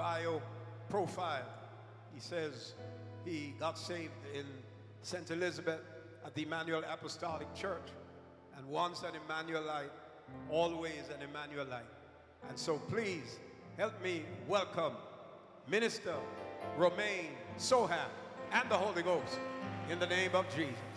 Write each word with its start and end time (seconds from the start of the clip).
bio 0.00 0.40
profile, 0.88 1.44
he 2.14 2.20
says 2.20 2.72
he 3.26 3.52
got 3.60 3.76
saved 3.76 4.14
in 4.34 4.46
St. 5.02 5.30
Elizabeth 5.30 5.82
at 6.24 6.34
the 6.34 6.44
Emmanuel 6.44 6.82
Apostolic 6.90 7.54
Church. 7.54 7.88
And 8.56 8.66
once 8.66 9.02
an 9.02 9.10
Emmanuelite, 9.12 9.90
always 10.48 11.04
an 11.14 11.20
Emmanuelite. 11.20 11.92
And 12.48 12.58
so 12.58 12.78
please 12.78 13.38
help 13.76 13.92
me 14.02 14.22
welcome 14.48 14.94
Minister 15.68 16.14
Romaine 16.78 17.36
Sohan 17.58 18.08
and 18.52 18.70
the 18.70 18.78
Holy 18.78 19.02
Ghost 19.02 19.38
in 19.90 19.98
the 19.98 20.06
name 20.06 20.34
of 20.34 20.46
Jesus. 20.56 20.89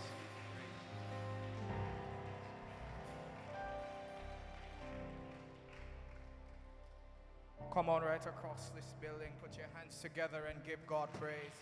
Come 7.73 7.89
on, 7.89 8.03
right 8.03 8.23
across 8.23 8.69
this 8.75 8.93
building. 9.01 9.29
Put 9.41 9.57
your 9.57 9.65
hands 9.73 9.97
together 9.99 10.43
and 10.47 10.63
give 10.63 10.85
God 10.85 11.09
praise. 11.19 11.57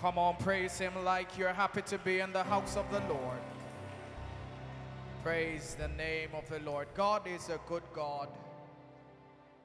Come 0.00 0.18
on, 0.18 0.34
praise 0.38 0.76
Him 0.80 1.04
like 1.04 1.38
you're 1.38 1.52
happy 1.52 1.82
to 1.82 1.98
be 1.98 2.18
in 2.18 2.32
the 2.32 2.42
house 2.42 2.76
of 2.76 2.90
the 2.90 2.98
Lord. 3.08 3.38
Praise 5.22 5.76
the 5.78 5.86
name 5.86 6.30
of 6.34 6.48
the 6.48 6.58
Lord. 6.68 6.88
God 6.96 7.28
is 7.28 7.50
a 7.50 7.60
good 7.68 7.84
God, 7.94 8.28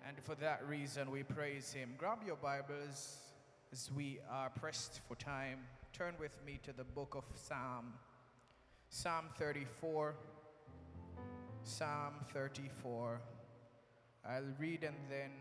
and 0.08 0.16
for 0.22 0.36
that 0.36 0.64
reason 0.68 1.10
we 1.10 1.24
praise 1.24 1.74
Him. 1.74 1.96
Grab 1.98 2.20
your 2.24 2.36
Bibles 2.36 3.18
as 3.72 3.90
we 3.96 4.20
are 4.30 4.52
pressed 4.52 5.02
for 5.08 5.16
time. 5.16 5.58
Turn 5.92 6.14
with 6.20 6.38
me 6.46 6.60
to 6.62 6.72
the 6.72 6.84
book 6.84 7.16
of 7.16 7.24
Psalm, 7.34 7.94
Psalm 8.90 9.26
34. 9.40 10.14
Psalm 11.64 12.14
34. 12.32 13.20
I'll 14.26 14.54
read 14.58 14.84
and 14.84 14.96
then 15.10 15.32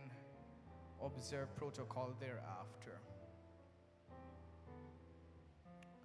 observe 1.05 1.55
protocol 1.57 2.11
thereafter. 2.19 2.99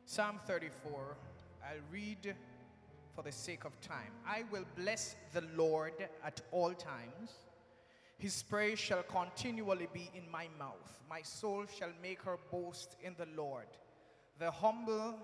Psalm 0.06 0.40
34, 0.46 1.18
I'll 1.64 1.78
read 1.92 2.36
for 3.16 3.24
the 3.24 3.32
sake 3.32 3.66
of 3.66 3.80
time. 3.82 4.12
I 4.28 4.44
will 4.52 4.66
bless 4.76 5.16
the 5.34 5.44
Lord 5.56 5.94
at 6.24 6.42
all 6.52 6.74
times. 6.74 7.32
His 8.20 8.44
praise 8.44 8.78
shall 8.78 9.04
continually 9.04 9.88
be 9.92 10.12
in 10.14 10.30
my 10.32 10.48
mouth. 10.60 11.02
My 11.10 11.24
soul 11.24 11.66
shall 11.78 11.92
make 12.02 12.22
her 12.24 12.38
boast 12.52 12.96
in 13.04 13.16
the 13.18 13.28
Lord. 13.36 13.68
The 14.40 14.52
humble 14.52 15.16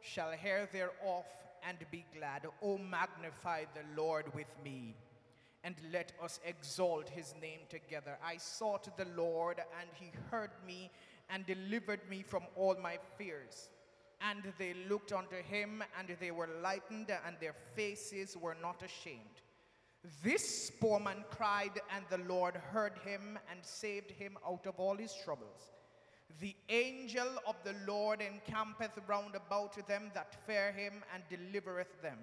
shall 0.00 0.32
hear 0.32 0.68
thereof 0.72 1.24
and 1.66 1.78
be 1.90 2.04
glad. 2.16 2.46
O 2.62 2.76
magnify 2.78 3.64
the 3.74 4.00
Lord 4.00 4.34
with 4.34 4.52
me 4.64 4.94
and 5.64 5.74
let 5.92 6.12
us 6.22 6.40
exalt 6.44 7.08
his 7.08 7.34
name 7.40 7.60
together. 7.68 8.18
I 8.24 8.36
sought 8.36 8.96
the 8.96 9.06
Lord, 9.16 9.60
and 9.80 9.88
he 9.94 10.10
heard 10.30 10.50
me 10.66 10.90
and 11.30 11.44
delivered 11.46 12.00
me 12.08 12.22
from 12.22 12.44
all 12.56 12.76
my 12.82 12.98
fears. 13.16 13.68
And 14.20 14.42
they 14.58 14.74
looked 14.88 15.12
unto 15.12 15.36
him, 15.36 15.82
and 15.98 16.08
they 16.20 16.30
were 16.30 16.48
lightened, 16.62 17.12
and 17.26 17.36
their 17.40 17.54
faces 17.74 18.36
were 18.36 18.56
not 18.60 18.82
ashamed. 18.82 19.42
This 20.22 20.70
poor 20.80 21.00
man 21.00 21.24
cried, 21.30 21.80
and 21.94 22.04
the 22.08 22.24
Lord 22.32 22.54
heard 22.56 22.98
him 23.04 23.38
and 23.50 23.60
saved 23.62 24.10
him 24.10 24.38
out 24.46 24.66
of 24.66 24.78
all 24.78 24.96
his 24.96 25.14
troubles. 25.24 25.72
The 26.40 26.54
angel 26.68 27.28
of 27.46 27.56
the 27.64 27.74
Lord 27.86 28.20
encampeth 28.20 28.98
round 29.08 29.34
about 29.34 29.86
them 29.88 30.10
that 30.14 30.46
fear 30.46 30.72
him 30.72 31.02
and 31.12 31.22
delivereth 31.28 32.00
them. 32.00 32.18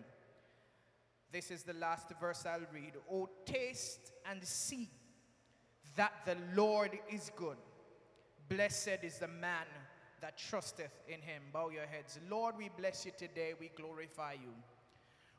This 1.36 1.52
is 1.52 1.64
the 1.64 1.74
last 1.74 2.08
verse 2.22 2.46
I'll 2.46 2.62
read. 2.74 2.94
Oh, 3.12 3.28
taste 3.46 4.14
and 4.32 4.42
see 4.42 4.90
that 5.98 6.14
the 6.26 6.38
Lord 6.56 6.98
is 7.12 7.30
good. 7.36 7.58
Blessed 8.48 9.00
is 9.04 9.20
the 9.20 9.28
man 9.28 9.66
that 10.22 10.38
trusteth 10.38 10.94
in 11.10 11.20
him. 11.20 11.42
Bow 11.52 11.72
your 11.72 11.88
heads. 11.88 12.22
Lord, 12.30 12.56
we 12.58 12.70
bless 12.78 13.06
you 13.06 13.12
today. 13.18 13.52
We 13.60 13.70
glorify 13.76 14.38
you. 14.42 14.54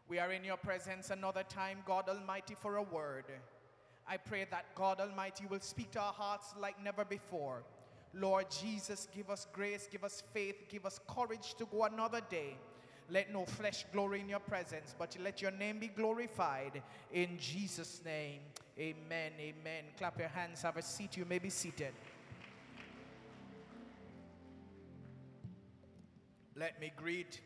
We 0.06 0.18
are 0.18 0.30
in 0.32 0.44
your 0.44 0.58
presence 0.58 1.08
another 1.08 1.44
time, 1.44 1.78
God 1.86 2.10
Almighty, 2.10 2.56
for 2.60 2.76
a 2.76 2.82
word. 2.82 3.32
I 4.06 4.18
pray 4.18 4.46
that 4.50 4.74
God 4.74 5.00
Almighty 5.00 5.46
will 5.48 5.60
speak 5.60 5.92
to 5.92 6.00
our 6.00 6.12
hearts 6.12 6.52
like 6.60 6.76
never 6.84 7.06
before. 7.06 7.62
Lord 8.12 8.48
Jesus, 8.50 9.08
give 9.16 9.30
us 9.30 9.46
grace, 9.50 9.88
give 9.90 10.04
us 10.04 10.22
faith, 10.34 10.68
give 10.68 10.84
us 10.84 11.00
courage 11.08 11.54
to 11.54 11.64
go 11.64 11.84
another 11.84 12.20
day. 12.28 12.58
Let 13.08 13.32
no 13.32 13.44
flesh 13.44 13.84
glory 13.92 14.20
in 14.20 14.28
your 14.28 14.40
presence, 14.40 14.94
but 14.98 15.16
let 15.22 15.40
your 15.40 15.52
name 15.52 15.78
be 15.78 15.88
glorified. 15.88 16.82
In 17.12 17.38
Jesus' 17.38 18.00
name, 18.04 18.40
amen. 18.78 19.32
Amen. 19.38 19.84
Clap 19.96 20.18
your 20.18 20.28
hands, 20.28 20.62
have 20.62 20.76
a 20.76 20.82
seat. 20.82 21.16
You 21.16 21.24
may 21.24 21.38
be 21.38 21.50
seated. 21.50 21.92
Let 26.56 26.80
me 26.80 26.92
greet 26.96 27.40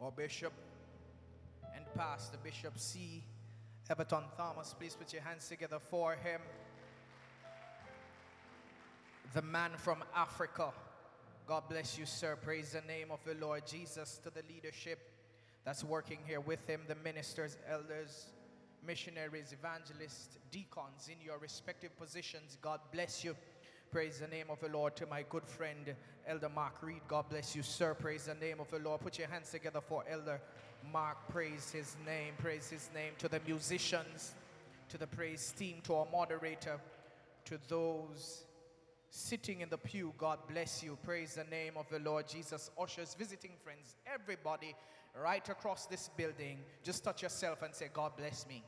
our 0.00 0.10
bishop 0.10 0.52
and 1.74 1.84
pastor, 1.94 2.38
Bishop 2.42 2.78
C. 2.78 3.24
Everton 3.90 4.24
Thomas. 4.36 4.74
Please 4.78 4.94
put 4.94 5.12
your 5.12 5.22
hands 5.22 5.48
together 5.48 5.78
for 5.78 6.12
him. 6.12 6.40
The 9.34 9.42
man 9.42 9.72
from 9.76 10.02
Africa. 10.14 10.72
God 11.46 11.68
bless 11.68 11.96
you, 11.96 12.06
sir. 12.06 12.34
Praise 12.34 12.72
the 12.72 12.80
name 12.92 13.12
of 13.12 13.20
the 13.24 13.34
Lord 13.34 13.64
Jesus 13.68 14.18
to 14.24 14.30
the 14.30 14.42
leadership 14.52 14.98
that's 15.64 15.84
working 15.84 16.18
here 16.26 16.40
with 16.40 16.66
him, 16.68 16.80
the 16.88 16.96
ministers, 17.04 17.56
elders, 17.70 18.26
missionaries, 18.84 19.52
evangelists, 19.52 20.38
deacons 20.50 21.08
in 21.08 21.24
your 21.24 21.38
respective 21.38 21.96
positions. 21.96 22.58
God 22.60 22.80
bless 22.92 23.22
you. 23.22 23.36
Praise 23.92 24.18
the 24.18 24.26
name 24.26 24.46
of 24.50 24.58
the 24.58 24.68
Lord 24.68 24.96
to 24.96 25.06
my 25.06 25.24
good 25.28 25.46
friend, 25.46 25.94
Elder 26.26 26.48
Mark 26.48 26.82
Reed. 26.82 27.02
God 27.06 27.26
bless 27.30 27.54
you, 27.54 27.62
sir. 27.62 27.94
Praise 27.94 28.24
the 28.24 28.34
name 28.34 28.58
of 28.58 28.68
the 28.68 28.80
Lord. 28.80 29.00
Put 29.00 29.16
your 29.16 29.28
hands 29.28 29.50
together 29.50 29.80
for 29.80 30.04
Elder 30.10 30.40
Mark. 30.92 31.28
Praise 31.28 31.70
his 31.70 31.94
name. 32.04 32.34
Praise 32.38 32.68
his 32.68 32.90
name 32.92 33.12
to 33.18 33.28
the 33.28 33.40
musicians, 33.46 34.34
to 34.88 34.98
the 34.98 35.06
praise 35.06 35.54
team, 35.56 35.76
to 35.84 35.94
our 35.94 36.06
moderator, 36.10 36.80
to 37.44 37.56
those 37.68 38.46
sitting 39.10 39.60
in 39.60 39.68
the 39.68 39.78
pew. 39.78 40.12
God 40.18 40.38
bless 40.48 40.82
you. 40.82 40.98
Praise 41.02 41.34
the 41.34 41.44
name 41.44 41.74
of 41.76 41.88
the 41.90 41.98
Lord 41.98 42.28
Jesus. 42.28 42.70
Ushers, 42.80 43.14
visiting 43.18 43.52
friends, 43.62 43.96
everybody 44.12 44.74
right 45.22 45.48
across 45.48 45.86
this 45.86 46.10
building, 46.16 46.58
just 46.82 47.04
touch 47.04 47.22
yourself 47.22 47.62
and 47.62 47.74
say, 47.74 47.88
God 47.92 48.12
bless 48.16 48.46
me. 48.46 48.62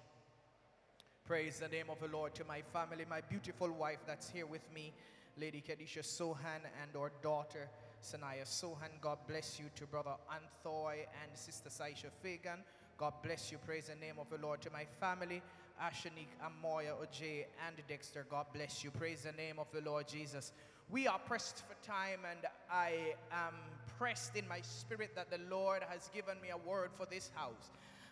Praise 1.26 1.58
the 1.58 1.68
name 1.68 1.90
of 1.90 2.00
the 2.00 2.08
Lord 2.08 2.34
to 2.36 2.44
my 2.44 2.62
family, 2.72 3.04
my 3.08 3.20
beautiful 3.20 3.70
wife 3.70 3.98
that's 4.06 4.30
here 4.30 4.46
with 4.46 4.62
me, 4.74 4.94
Lady 5.38 5.62
Kedisha 5.66 6.02
Sohan, 6.02 6.62
and 6.82 6.96
our 6.96 7.12
daughter, 7.22 7.68
Sanaya 8.02 8.46
Sohan. 8.46 8.88
God 9.02 9.18
bless 9.26 9.58
you 9.58 9.66
to 9.76 9.86
Brother 9.86 10.14
Anthoy 10.30 11.00
and 11.22 11.30
Sister 11.34 11.68
Saisha 11.68 12.10
Fagan. 12.22 12.60
God 12.96 13.12
bless 13.22 13.52
you. 13.52 13.58
Praise 13.58 13.88
the 13.88 13.94
name 13.94 14.14
of 14.18 14.30
the 14.30 14.38
Lord 14.38 14.62
to 14.62 14.70
my 14.70 14.86
family, 14.98 15.42
Ashanik, 15.82 16.28
Amoya, 16.42 16.92
Oj, 17.00 17.44
and 17.66 17.76
Dexter. 17.88 18.26
God 18.28 18.46
bless 18.52 18.82
you. 18.82 18.90
Praise 18.90 19.22
the 19.22 19.32
name 19.32 19.58
of 19.58 19.66
the 19.72 19.80
Lord 19.80 20.08
Jesus. 20.08 20.52
We 20.90 21.06
are 21.06 21.18
pressed 21.18 21.62
for 21.68 21.74
time, 21.86 22.20
and 22.28 22.40
I 22.70 23.14
am 23.30 23.54
pressed 23.98 24.36
in 24.36 24.48
my 24.48 24.60
spirit 24.62 25.14
that 25.14 25.30
the 25.30 25.38
Lord 25.50 25.82
has 25.88 26.08
given 26.14 26.40
me 26.40 26.48
a 26.50 26.68
word 26.68 26.90
for 26.96 27.06
this 27.06 27.30
house. 27.34 27.70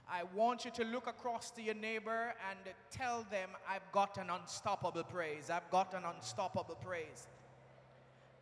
I 0.08 0.22
want 0.34 0.64
you 0.64 0.70
to 0.72 0.84
look 0.84 1.08
across 1.08 1.50
to 1.52 1.62
your 1.62 1.74
neighbor 1.74 2.34
and 2.48 2.58
tell 2.90 3.26
them, 3.30 3.50
I've 3.68 3.90
got 3.92 4.18
an 4.18 4.30
unstoppable 4.30 5.02
praise. 5.02 5.50
I've 5.50 5.68
got 5.70 5.94
an 5.94 6.04
unstoppable 6.04 6.76
praise. 6.76 7.26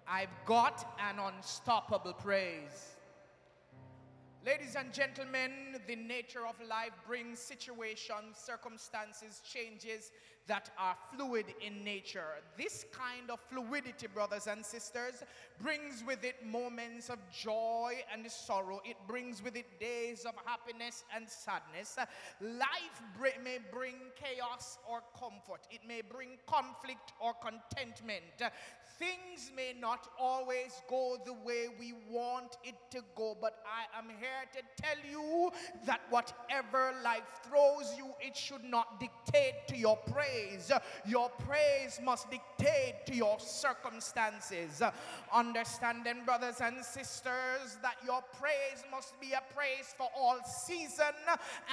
I've 0.06 0.28
got 0.44 0.94
an 1.00 1.18
unstoppable 1.18 2.12
praise. 2.12 2.93
Ladies 4.44 4.76
and 4.76 4.92
gentlemen, 4.92 5.80
the 5.86 5.96
nature 5.96 6.46
of 6.46 6.56
life 6.68 6.92
brings 7.06 7.38
situations, 7.38 8.36
circumstances, 8.36 9.40
changes 9.42 10.12
that 10.46 10.70
are 10.78 10.96
fluid 11.14 11.46
in 11.64 11.82
nature. 11.82 12.24
This 12.58 12.84
kind 12.92 13.30
of 13.30 13.40
fluidity, 13.48 14.06
brothers 14.06 14.46
and 14.46 14.64
sisters, 14.64 15.22
brings 15.62 16.04
with 16.06 16.22
it 16.24 16.44
moments 16.44 17.08
of 17.08 17.18
joy 17.30 17.94
and 18.12 18.30
sorrow. 18.30 18.80
It 18.84 18.96
brings 19.06 19.42
with 19.42 19.56
it 19.56 19.80
days 19.80 20.24
of 20.24 20.34
happiness 20.44 21.04
and 21.14 21.26
sadness. 21.28 21.96
Life 22.40 23.00
may 23.42 23.58
bring 23.72 23.96
chaos 24.16 24.78
or 24.88 25.02
comfort, 25.18 25.66
it 25.70 25.80
may 25.86 26.02
bring 26.02 26.30
conflict 26.46 27.12
or 27.20 27.32
contentment. 27.34 28.24
Things 28.98 29.50
may 29.56 29.74
not 29.78 30.08
always 30.20 30.82
go 30.88 31.16
the 31.24 31.32
way 31.32 31.66
we 31.80 31.94
want 32.08 32.58
it 32.62 32.76
to 32.92 33.00
go, 33.16 33.36
but 33.40 33.58
I 33.66 33.98
am 33.98 34.08
here 34.08 34.44
to 34.52 34.82
tell 34.82 34.96
you 35.10 35.50
that 35.84 36.02
whatever 36.10 36.92
life 37.02 37.24
throws 37.48 37.92
you, 37.98 38.10
it 38.20 38.36
should 38.36 38.62
not 38.62 39.00
dictate 39.00 39.66
to 39.68 39.76
your 39.76 39.96
praise 39.96 40.33
praise, 40.34 40.72
your 41.06 41.28
praise 41.46 42.00
must 42.02 42.30
dictate 42.30 43.06
to 43.06 43.14
your 43.14 43.38
circumstances. 43.38 44.82
Understanding, 45.32 46.24
brothers 46.24 46.60
and 46.60 46.84
sisters, 46.84 47.78
that 47.82 47.96
your 48.04 48.22
praise 48.38 48.84
must 48.90 49.18
be 49.20 49.32
a 49.32 49.42
praise 49.54 49.94
for 49.96 50.08
all 50.16 50.38
season 50.44 51.14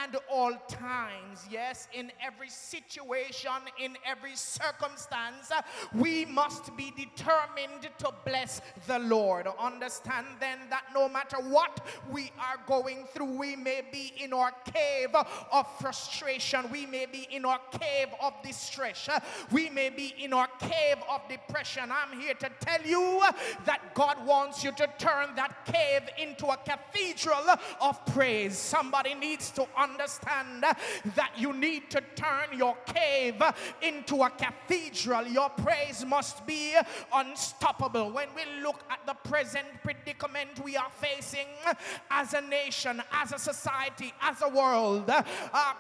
and 0.04 0.18
all 0.30 0.54
times. 0.68 1.46
Yes, 1.50 1.88
in 1.94 2.12
every 2.24 2.50
situation, 2.50 3.52
in 3.80 3.98
every 4.06 4.36
circumstance, 4.36 5.52
we 5.94 6.26
must 6.26 6.76
be 6.78 6.92
determined 6.92 7.90
to 8.00 8.12
bless 8.26 8.62
the 8.88 9.00
Lord. 9.00 9.48
Understand 9.60 10.28
then 10.40 10.60
that 10.70 10.86
no 10.94 11.08
matter 11.10 11.38
what 11.38 11.86
we 12.12 12.32
are 12.40 12.60
going 12.68 13.06
through, 13.14 13.38
we 13.38 13.56
may 13.56 13.82
be 13.92 14.14
in 14.18 14.34
our 14.34 14.52
cave 14.74 15.16
of 15.52 15.80
frustration, 15.80 16.70
we 16.72 16.86
may 16.86 17.06
be 17.06 17.28
in 17.32 17.46
our 17.46 17.60
cave 17.72 18.08
of 18.22 18.34
distress, 18.52 19.08
uh, 19.08 19.20
we 19.52 19.70
may 19.70 19.90
be 19.90 20.14
in 20.20 20.34
our 20.34 20.48
cave 20.60 20.98
of 21.10 21.22
depression. 21.30 21.84
I'm 21.90 22.20
here 22.20 22.34
to 22.34 22.50
tell 22.60 22.82
you 22.86 23.22
uh, 23.24 23.32
that 23.66 23.94
God 23.94 24.18
wants 24.26 24.62
you 24.62 24.74
to 24.74 24.88
turn 24.98 25.36
that 25.38 25.66
cave 25.66 26.02
into 26.18 26.48
a 26.48 26.58
cathedral 26.58 27.46
of 27.80 28.06
praise. 28.08 28.58
Somebody 28.58 29.14
needs 29.14 29.52
to 29.52 29.66
understand 29.78 30.66
uh, 30.66 30.74
that 31.16 31.32
you 31.38 31.54
need 31.54 31.90
to 31.92 32.02
turn 32.16 32.58
your 32.58 32.76
cave 32.86 33.42
into 33.82 34.22
a 34.24 34.30
cathedral. 34.30 35.26
Your 35.26 35.50
praise 35.50 36.06
must 36.06 36.46
be 36.46 36.76
unstoppable. 37.14 38.12
When 38.12 38.28
we 38.36 38.62
look 38.62 38.84
at 38.90 39.00
the 39.06 39.14
present 39.30 39.68
predicament 39.82 40.64
we 40.64 40.76
are 40.76 40.92
facing 41.00 41.48
as 42.10 42.34
a 42.34 42.42
nation, 42.42 43.02
as 43.14 43.32
a 43.32 43.40
society, 43.40 44.14
as 44.22 44.42
a 44.42 44.50
world, 44.50 45.10
uh, 45.10 45.24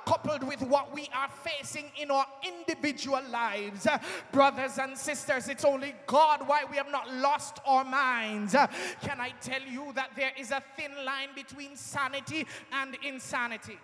coupled 0.05 0.43
with 0.47 0.61
what 0.61 0.93
we 0.93 1.09
are 1.13 1.29
facing 1.43 1.91
in 1.99 2.11
our 2.11 2.25
individual 2.67 3.21
lives, 3.29 3.87
brothers 4.31 4.77
and 4.77 4.97
sisters, 4.97 5.47
it's 5.47 5.65
only 5.65 5.93
God 6.07 6.47
why 6.47 6.63
we 6.69 6.77
have 6.77 6.91
not 6.91 7.11
lost 7.13 7.59
our 7.65 7.83
minds. 7.83 8.53
Can 9.01 9.19
I 9.19 9.33
tell 9.41 9.61
you 9.61 9.91
that 9.95 10.11
there 10.15 10.31
is 10.37 10.51
a 10.51 10.61
thin 10.75 10.91
line 11.05 11.29
between 11.35 11.75
sanity 11.75 12.45
and 12.71 12.97
insanity? 13.05 13.77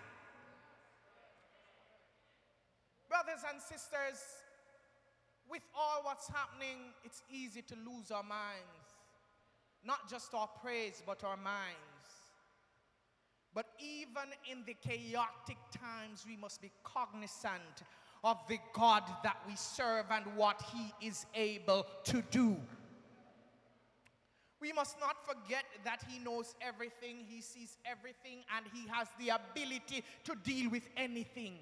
Brothers 3.10 3.44
and 3.52 3.62
sisters, 3.62 4.20
with 5.50 5.64
all 5.78 6.02
what's 6.04 6.28
happening, 6.28 6.94
it's 7.04 7.24
easy 7.32 7.62
to 7.62 7.76
lose 7.76 8.12
our 8.12 8.24
minds. 8.24 8.66
Not 9.84 10.10
just 10.10 10.34
our 10.34 10.50
praise, 10.62 11.02
but 11.06 11.24
our 11.24 11.38
minds. 11.38 11.78
But 13.54 13.68
even 13.80 14.30
in 14.52 14.64
the 14.66 14.76
chaotic 14.76 15.58
times, 15.72 16.26
we 16.28 16.36
must 16.36 16.62
be 16.62 16.72
cognizant 16.84 17.84
of 18.28 18.38
the 18.50 18.60
God 18.74 19.04
that 19.24 19.38
we 19.48 19.56
serve 19.56 20.08
and 20.12 20.26
what 20.36 20.62
He 20.74 21.08
is 21.08 21.26
able 21.34 21.86
to 22.04 22.22
do. 22.30 22.58
We 24.60 24.74
must 24.74 25.00
not 25.00 25.16
forget 25.26 25.64
that 25.86 26.04
He 26.10 26.20
knows 26.20 26.54
everything, 26.60 27.24
He 27.26 27.40
sees 27.40 27.78
everything, 27.86 28.40
and 28.54 28.66
He 28.74 28.86
has 28.90 29.08
the 29.18 29.30
ability 29.30 30.04
to 30.26 30.36
deal 30.44 30.70
with 30.70 30.90
anything. 30.98 31.54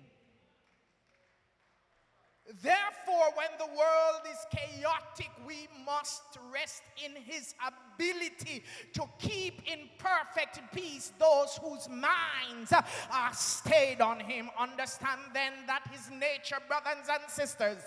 Therefore, 2.63 3.27
when 3.35 3.49
the 3.59 3.67
world 3.67 4.21
is 4.27 4.37
chaotic, 4.49 5.29
we 5.45 5.67
must 5.85 6.23
rest 6.51 6.81
in 7.03 7.11
His 7.25 7.53
ability 7.61 7.84
to 7.97 9.03
keep 9.19 9.61
in 9.71 9.79
perfect 9.97 10.59
peace 10.73 11.11
those 11.19 11.59
whose 11.61 11.89
minds 11.89 12.71
are 12.71 13.33
stayed 13.33 14.01
on 14.01 14.19
Him. 14.19 14.49
Understand 14.59 15.21
then 15.33 15.53
that 15.67 15.87
His 15.91 16.09
nature, 16.11 16.57
brothers 16.67 17.07
and 17.11 17.29
sisters, 17.29 17.83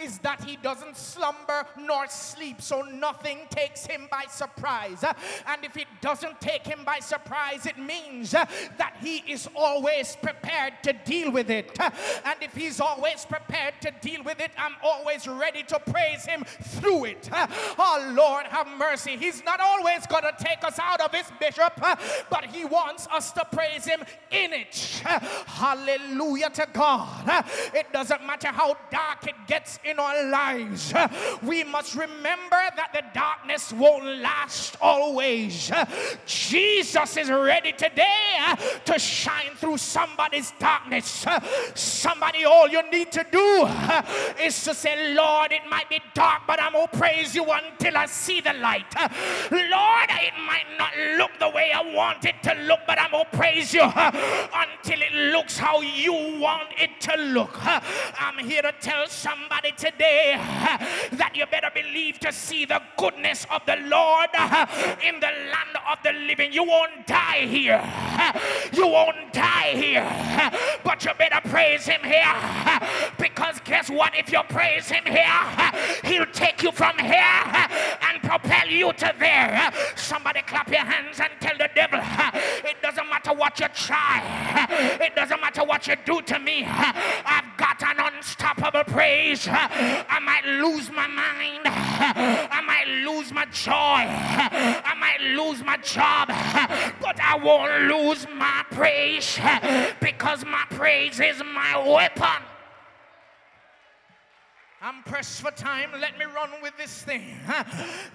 is 0.00 0.18
that 0.18 0.42
He 0.44 0.56
doesn't 0.56 0.96
slumber 0.96 1.66
nor 1.78 2.06
sleep, 2.08 2.60
so 2.60 2.82
nothing 2.82 3.40
takes 3.50 3.86
Him 3.86 4.08
by 4.10 4.24
surprise. 4.30 5.02
And 5.02 5.64
if 5.64 5.76
it 5.76 5.88
doesn't 6.00 6.40
take 6.40 6.66
Him 6.66 6.80
by 6.84 6.98
surprise, 7.00 7.66
it 7.66 7.78
means 7.78 8.30
that 8.32 8.96
He 9.00 9.18
is 9.28 9.48
always 9.54 10.16
prepared 10.22 10.74
to 10.84 10.92
deal 11.04 11.30
with 11.30 11.50
it. 11.50 11.78
And 11.80 12.42
if 12.42 12.54
He's 12.54 12.80
always 12.80 13.24
prepared 13.24 13.74
to 13.82 13.92
deal 14.00 14.22
with 14.22 14.40
it, 14.40 14.50
I'm 14.56 14.76
always 14.82 15.26
ready 15.26 15.62
to 15.64 15.78
praise 15.80 16.24
Him 16.24 16.44
through 16.62 17.04
it. 17.06 17.28
Oh, 17.32 18.12
Lord, 18.16 18.46
have 18.46 18.66
mercy. 18.78 19.16
He's 19.16 19.42
not 19.48 19.60
always 19.60 20.06
going 20.06 20.24
to 20.24 20.34
take 20.38 20.62
us 20.62 20.78
out 20.78 21.00
of 21.00 21.10
His 21.14 21.26
bishop, 21.40 21.72
but 22.28 22.44
He 22.52 22.66
wants 22.66 23.08
us 23.10 23.32
to 23.32 23.46
praise 23.50 23.86
Him 23.86 24.00
in 24.30 24.52
it. 24.52 24.74
Hallelujah 25.46 26.50
to 26.50 26.66
God. 26.72 27.44
It 27.72 27.90
doesn't 27.92 28.26
matter 28.26 28.48
how 28.48 28.76
dark 28.90 29.26
it 29.26 29.36
gets 29.46 29.78
in 29.84 29.98
our 29.98 30.30
lives, 30.30 30.92
we 31.42 31.64
must 31.64 31.94
remember 31.94 32.60
that 32.76 32.90
the 32.92 33.02
darkness 33.14 33.72
won't 33.72 34.18
last 34.18 34.76
always. 34.80 35.72
Jesus 36.26 37.16
is 37.16 37.30
ready 37.30 37.72
today 37.72 38.54
to 38.84 38.98
shine 38.98 39.54
through 39.56 39.78
somebody's 39.78 40.52
darkness. 40.58 41.24
Somebody, 41.74 42.44
all 42.44 42.68
you 42.68 42.82
need 42.90 43.10
to 43.12 43.24
do 43.32 43.68
is 44.42 44.62
to 44.64 44.74
say, 44.74 45.14
Lord, 45.14 45.52
it 45.52 45.62
might 45.70 45.88
be 45.88 46.00
dark, 46.14 46.42
but 46.46 46.60
I'm 46.60 46.72
going 46.72 46.88
to 46.88 46.98
praise 46.98 47.34
you 47.34 47.44
until 47.44 47.96
I 47.96 48.06
see 48.06 48.40
the 48.40 48.52
light. 48.54 48.92
Lord, 49.50 50.08
it 50.10 50.34
might 50.46 50.66
not 50.78 50.92
look 51.16 51.30
the 51.38 51.48
way 51.50 51.72
I 51.72 51.82
want 51.94 52.24
it 52.24 52.42
to 52.42 52.54
look, 52.66 52.80
but 52.86 53.00
I'm 53.00 53.10
going 53.10 53.24
to 53.30 53.36
praise 53.36 53.72
you 53.72 53.82
until 53.82 55.02
it 55.02 55.12
looks 55.32 55.58
how 55.58 55.80
you 55.80 56.12
want 56.12 56.68
it 56.78 57.00
to 57.02 57.16
look. 57.16 57.58
I'm 57.64 58.38
here 58.38 58.62
to 58.62 58.72
tell 58.80 59.06
somebody 59.08 59.72
today 59.72 60.34
that 61.12 61.32
you 61.34 61.46
better 61.46 61.70
believe 61.74 62.18
to 62.20 62.32
see 62.32 62.64
the 62.64 62.80
goodness 62.96 63.46
of 63.50 63.64
the 63.66 63.76
Lord 63.76 64.30
in 65.04 65.20
the 65.20 65.32
land 65.52 65.74
of 65.90 65.98
the 66.02 66.12
living. 66.12 66.52
You 66.52 66.64
won't 66.64 67.06
die 67.06 67.46
here. 67.46 67.82
You 68.72 68.86
won't 68.88 69.32
die 69.32 69.72
here. 69.74 70.50
But 70.84 71.04
you 71.04 71.12
better 71.18 71.46
praise 71.48 71.86
him 71.86 72.02
here 72.02 72.80
because 73.18 73.60
guess 73.64 73.90
what? 73.90 74.14
If 74.16 74.32
you 74.32 74.42
praise 74.48 74.88
him 74.88 75.04
here, 75.04 75.72
he'll 76.04 76.26
take 76.32 76.62
you 76.62 76.72
from 76.72 76.98
here 76.98 77.44
and 78.08 78.22
propel 78.22 78.68
you 78.68 78.92
to 78.92 79.14
Somebody 79.96 80.42
clap 80.42 80.68
your 80.70 80.84
hands 80.84 81.20
and 81.20 81.30
tell 81.40 81.56
the 81.58 81.68
devil, 81.74 82.00
it 82.64 82.80
doesn't 82.82 83.08
matter 83.08 83.32
what 83.32 83.58
you 83.60 83.68
try, 83.74 84.66
it 85.00 85.14
doesn't 85.14 85.40
matter 85.40 85.64
what 85.64 85.86
you 85.86 85.96
do 86.04 86.22
to 86.22 86.38
me. 86.38 86.64
I've 86.64 87.56
got 87.56 87.82
an 87.82 87.98
unstoppable 87.98 88.84
praise. 88.84 89.46
I 89.48 90.18
might 90.22 90.44
lose 90.44 90.90
my 90.90 91.06
mind, 91.06 91.62
I 91.64 92.60
might 92.66 92.88
lose 93.04 93.32
my 93.32 93.44
joy, 93.46 93.72
I 93.72 94.94
might 94.98 95.20
lose 95.20 95.62
my 95.62 95.76
job, 95.78 96.28
but 97.00 97.20
I 97.20 97.36
won't 97.36 97.82
lose 97.82 98.26
my 98.34 98.64
praise 98.70 99.38
because 100.00 100.44
my 100.44 100.64
praise 100.70 101.20
is 101.20 101.42
my 101.44 101.76
weapon. 101.86 102.42
I'm 104.80 105.02
pressed 105.02 105.40
for 105.40 105.50
time. 105.50 105.90
Let 106.00 106.16
me 106.18 106.24
run 106.24 106.50
with 106.62 106.76
this 106.78 107.02
thing. 107.02 107.24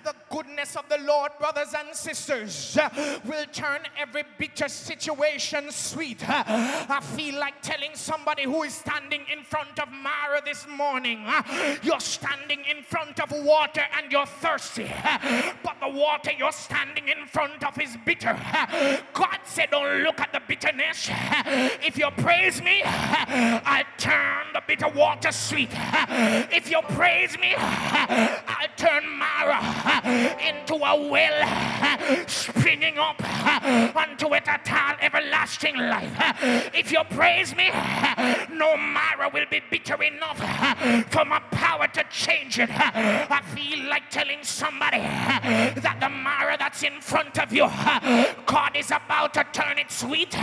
The 0.04 0.16
goodness 0.30 0.76
of 0.76 0.88
the 0.90 0.98
Lord, 1.06 1.32
brothers 1.40 1.74
and 1.78 1.96
sisters, 1.96 2.78
will 3.26 3.46
turn 3.52 3.82
every 3.98 4.24
bitter 4.38 4.68
situation 4.70 5.72
sweet. 5.72 6.24
I 6.28 7.00
feel 7.16 7.40
like 7.40 7.62
telling 7.62 7.92
somebody 7.96 8.44
who 8.44 8.64
is 8.64 8.74
standing 8.74 9.22
in 9.32 9.44
front 9.44 9.80
of 9.80 9.90
Mara 9.92 10.42
this 10.44 10.66
morning, 10.68 11.26
you're 11.84 12.00
standing 12.00 12.64
in 12.70 12.84
front 12.84 13.20
of 13.20 13.32
water 13.32 13.84
and 13.98 14.12
you're 14.12 14.26
thirsty, 14.26 14.92
but 15.64 15.76
the 15.82 15.90
water 15.90 16.32
you're 16.38 16.52
standing 16.52 17.08
in 17.10 17.28
front 17.28 17.64
of 17.64 17.80
is 17.80 17.98
bitter. 18.06 18.38
God 19.14 19.40
said, 19.44 19.70
Don't 19.72 20.04
look 20.04 20.20
at 20.20 20.32
the 20.32 20.42
bitterness. 20.48 21.10
If 21.86 21.98
you 21.98 22.10
praise 22.18 22.62
me, 22.62 22.82
I 22.86 23.84
turn 23.98 24.54
the 24.54 24.62
bitter 24.66 24.90
water 24.90 25.32
sweet. 25.32 25.72
If 26.54 26.70
you 26.70 26.82
praise 26.90 27.36
me, 27.40 27.56
I'll 27.58 28.68
turn 28.78 29.10
Mara 29.10 29.60
into 30.38 30.76
a 30.76 31.10
well 31.10 32.28
springing 32.28 33.00
up 33.00 33.20
unto 33.96 34.34
eternal 34.36 34.96
everlasting 35.02 35.78
life. 35.78 36.14
If 36.76 36.92
you 36.92 37.02
praise 37.10 37.56
me, 37.56 37.70
no 38.52 38.78
Mara 38.78 39.30
will 39.34 39.46
be 39.50 39.62
bitter 39.72 40.02
enough 40.04 40.38
for 41.12 41.26
my 41.26 41.40
power 41.52 41.88
to 41.88 42.04
change 42.12 42.60
it. 42.60 42.70
I 42.72 43.42
feel 43.56 43.90
like 43.90 44.12
telling 44.12 44.44
somebody 44.44 45.00
that 45.00 45.98
the 46.00 46.10
Mara 46.10 46.56
that's 46.58 46.84
in 46.84 47.02
front 47.02 47.40
of 47.40 47.52
you, 47.52 47.68
God 48.46 48.76
is 48.76 48.92
about 48.92 49.34
to 49.34 49.44
turn 49.52 49.80
it 49.80 49.90
sweet 49.92 50.36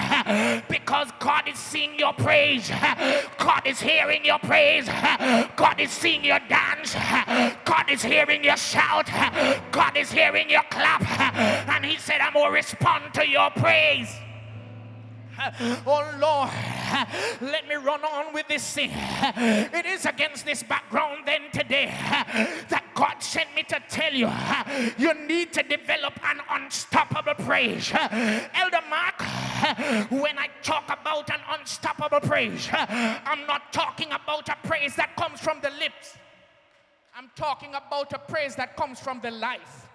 because 0.68 1.08
God 1.20 1.48
is 1.48 1.58
seeing 1.58 1.96
your 1.98 2.14
praise. 2.14 2.68
God 3.38 3.62
is 3.64 3.80
hearing 3.80 4.24
your 4.24 4.40
praise. 4.40 4.86
God 5.56 5.78
is 5.78 5.99
seeing 6.00 6.24
your 6.24 6.40
dance. 6.48 6.94
God 7.64 7.90
is 7.90 8.02
hearing 8.02 8.42
your 8.42 8.56
shout. 8.56 9.06
God 9.70 9.96
is 9.96 10.10
hearing 10.10 10.48
your 10.48 10.62
clap. 10.70 11.02
And 11.68 11.84
He 11.84 11.98
said, 11.98 12.20
I'm 12.20 12.32
going 12.32 12.46
to 12.46 12.52
respond 12.52 13.12
to 13.14 13.28
your 13.28 13.50
praise. 13.50 14.10
Oh 15.86 16.10
Lord. 16.18 16.50
Let 17.40 17.68
me 17.68 17.74
run 17.76 18.04
on 18.04 18.32
with 18.32 18.48
this 18.48 18.72
thing. 18.72 18.90
It 18.92 19.86
is 19.86 20.06
against 20.06 20.44
this 20.44 20.62
background 20.62 21.22
then 21.26 21.42
today 21.52 21.86
that 22.68 22.84
God 22.94 23.22
sent 23.22 23.54
me 23.54 23.62
to 23.64 23.80
tell 23.88 24.12
you 24.12 24.30
you 24.98 25.14
need 25.26 25.52
to 25.52 25.62
develop 25.62 26.18
an 26.24 26.40
unstoppable 26.50 27.34
praise. 27.34 27.92
Elder 27.92 28.82
Mark, 28.88 29.20
when 30.10 30.38
I 30.38 30.48
talk 30.62 30.84
about 30.88 31.30
an 31.30 31.40
unstoppable 31.58 32.20
praise, 32.20 32.68
I'm 32.72 33.46
not 33.46 33.72
talking 33.72 34.08
about 34.12 34.48
a 34.48 34.56
praise 34.66 34.96
that 34.96 35.16
comes 35.16 35.40
from 35.40 35.60
the 35.62 35.70
lips. 35.70 36.16
I'm 37.16 37.30
talking 37.36 37.74
about 37.74 38.12
a 38.12 38.18
praise 38.18 38.56
that 38.56 38.76
comes 38.76 38.98
from 39.00 39.20
the 39.20 39.30
life. 39.30 39.88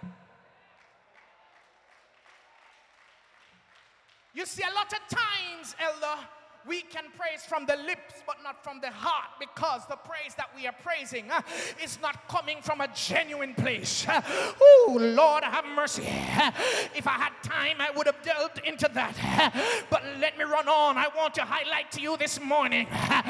You 4.34 4.44
see, 4.44 4.62
a 4.62 4.74
lot 4.74 4.92
of 4.92 4.98
times, 5.08 5.74
Elder, 5.80 6.20
we 6.66 6.82
can 6.82 7.04
praise 7.16 7.44
from 7.44 7.66
the 7.66 7.76
lips 7.76 8.22
but 8.26 8.36
not 8.42 8.62
from 8.62 8.80
the 8.80 8.90
heart 8.90 9.30
because 9.38 9.86
the 9.88 9.96
praise 9.96 10.34
that 10.36 10.48
we 10.54 10.66
are 10.66 10.74
praising 10.82 11.30
uh, 11.30 11.40
is 11.82 11.98
not 12.00 12.28
coming 12.28 12.58
from 12.60 12.80
a 12.80 12.88
genuine 12.94 13.54
place. 13.54 14.06
Uh, 14.08 14.20
oh, 14.60 14.98
Lord, 15.00 15.44
have 15.44 15.64
mercy. 15.64 16.06
Uh, 16.06 16.50
if 16.94 17.06
I 17.06 17.12
had 17.12 17.32
time, 17.42 17.76
I 17.80 17.90
would 17.96 18.06
have 18.06 18.22
delved 18.22 18.60
into 18.64 18.88
that. 18.94 19.14
Uh, 19.22 19.50
but 19.90 20.02
let 20.20 20.36
me 20.38 20.44
run 20.44 20.68
on. 20.68 20.96
I 20.96 21.08
want 21.16 21.34
to 21.34 21.42
highlight 21.42 21.90
to 21.92 22.00
you 22.00 22.16
this 22.16 22.40
morning 22.40 22.86
uh, 22.90 23.22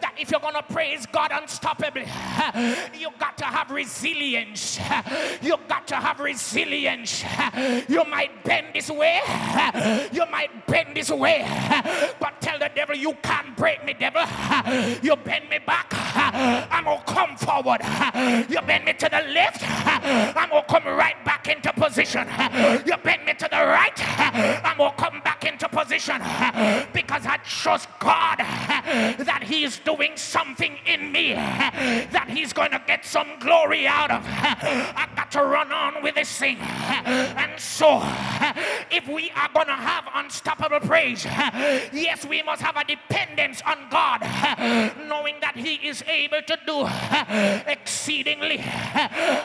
that 0.00 0.11
if 0.18 0.30
you're 0.30 0.40
going 0.40 0.54
to 0.54 0.62
praise 0.62 1.06
God 1.06 1.30
unstoppably, 1.30 2.06
you 3.00 3.08
got 3.18 3.36
to 3.38 3.44
have 3.44 3.70
resilience. 3.70 4.78
You 5.42 5.56
got 5.68 5.86
to 5.88 5.96
have 5.96 6.20
resilience. 6.20 7.24
You 7.88 8.04
might 8.04 8.44
bend 8.44 8.68
this 8.74 8.90
way, 8.90 9.20
you 10.12 10.24
might 10.30 10.66
bend 10.66 10.96
this 10.96 11.10
way, 11.10 11.44
but 12.20 12.40
tell 12.40 12.58
the 12.58 12.70
devil 12.74 12.94
you 12.96 13.14
can't 13.22 13.56
break 13.56 13.84
me, 13.84 13.94
devil. 13.94 14.22
You 15.02 15.16
bend 15.16 15.48
me 15.50 15.58
back, 15.58 15.86
I'm 15.92 16.84
gonna 16.84 17.02
come 17.06 17.36
forward. 17.36 17.80
You 18.48 18.60
bend 18.62 18.84
me 18.84 18.92
to 18.94 19.08
the 19.08 19.22
left, 19.32 19.62
I'm 19.68 20.48
gonna 20.50 20.64
come 20.68 20.84
right 20.86 21.22
back 21.24 21.48
into 21.48 21.72
position. 21.72 22.26
You 22.86 22.96
bend 22.98 23.24
me 23.24 23.34
to 23.34 23.48
the 23.50 23.58
right, 23.58 23.98
I'm 24.64 24.78
gonna 24.78 24.94
come 24.96 25.20
back 25.20 25.44
into 25.44 25.68
position 25.68 26.18
because 26.92 27.26
I 27.26 27.38
trust 27.44 27.88
God 27.98 28.38
that 28.38 29.42
He 29.42 29.64
is 29.64 29.78
doing 29.78 30.01
something 30.16 30.76
in 30.86 31.12
me 31.12 31.34
that 31.34 32.26
He's 32.28 32.52
going 32.52 32.70
to 32.70 32.82
get 32.86 33.04
some 33.04 33.38
glory 33.38 33.86
out 33.86 34.10
of. 34.10 34.22
I 34.26 35.08
got 35.16 35.30
to 35.32 35.44
run 35.44 35.72
on 35.72 36.02
with 36.02 36.14
this 36.14 36.36
thing. 36.38 36.56
And 36.58 37.58
so, 37.60 38.02
if 38.90 39.06
we 39.08 39.30
are 39.30 39.48
going 39.54 39.66
to 39.66 39.72
have 39.74 40.04
unstoppable 40.14 40.80
praise, 40.80 41.24
yes, 41.24 42.24
we 42.26 42.42
must 42.42 42.62
have 42.62 42.76
a 42.76 42.84
dependence 42.84 43.62
on 43.66 43.78
God, 43.90 44.20
knowing 45.08 45.36
that 45.40 45.56
He 45.56 45.74
is 45.86 46.02
able 46.06 46.42
to 46.42 46.58
do 46.66 46.86
exceedingly 47.70 48.58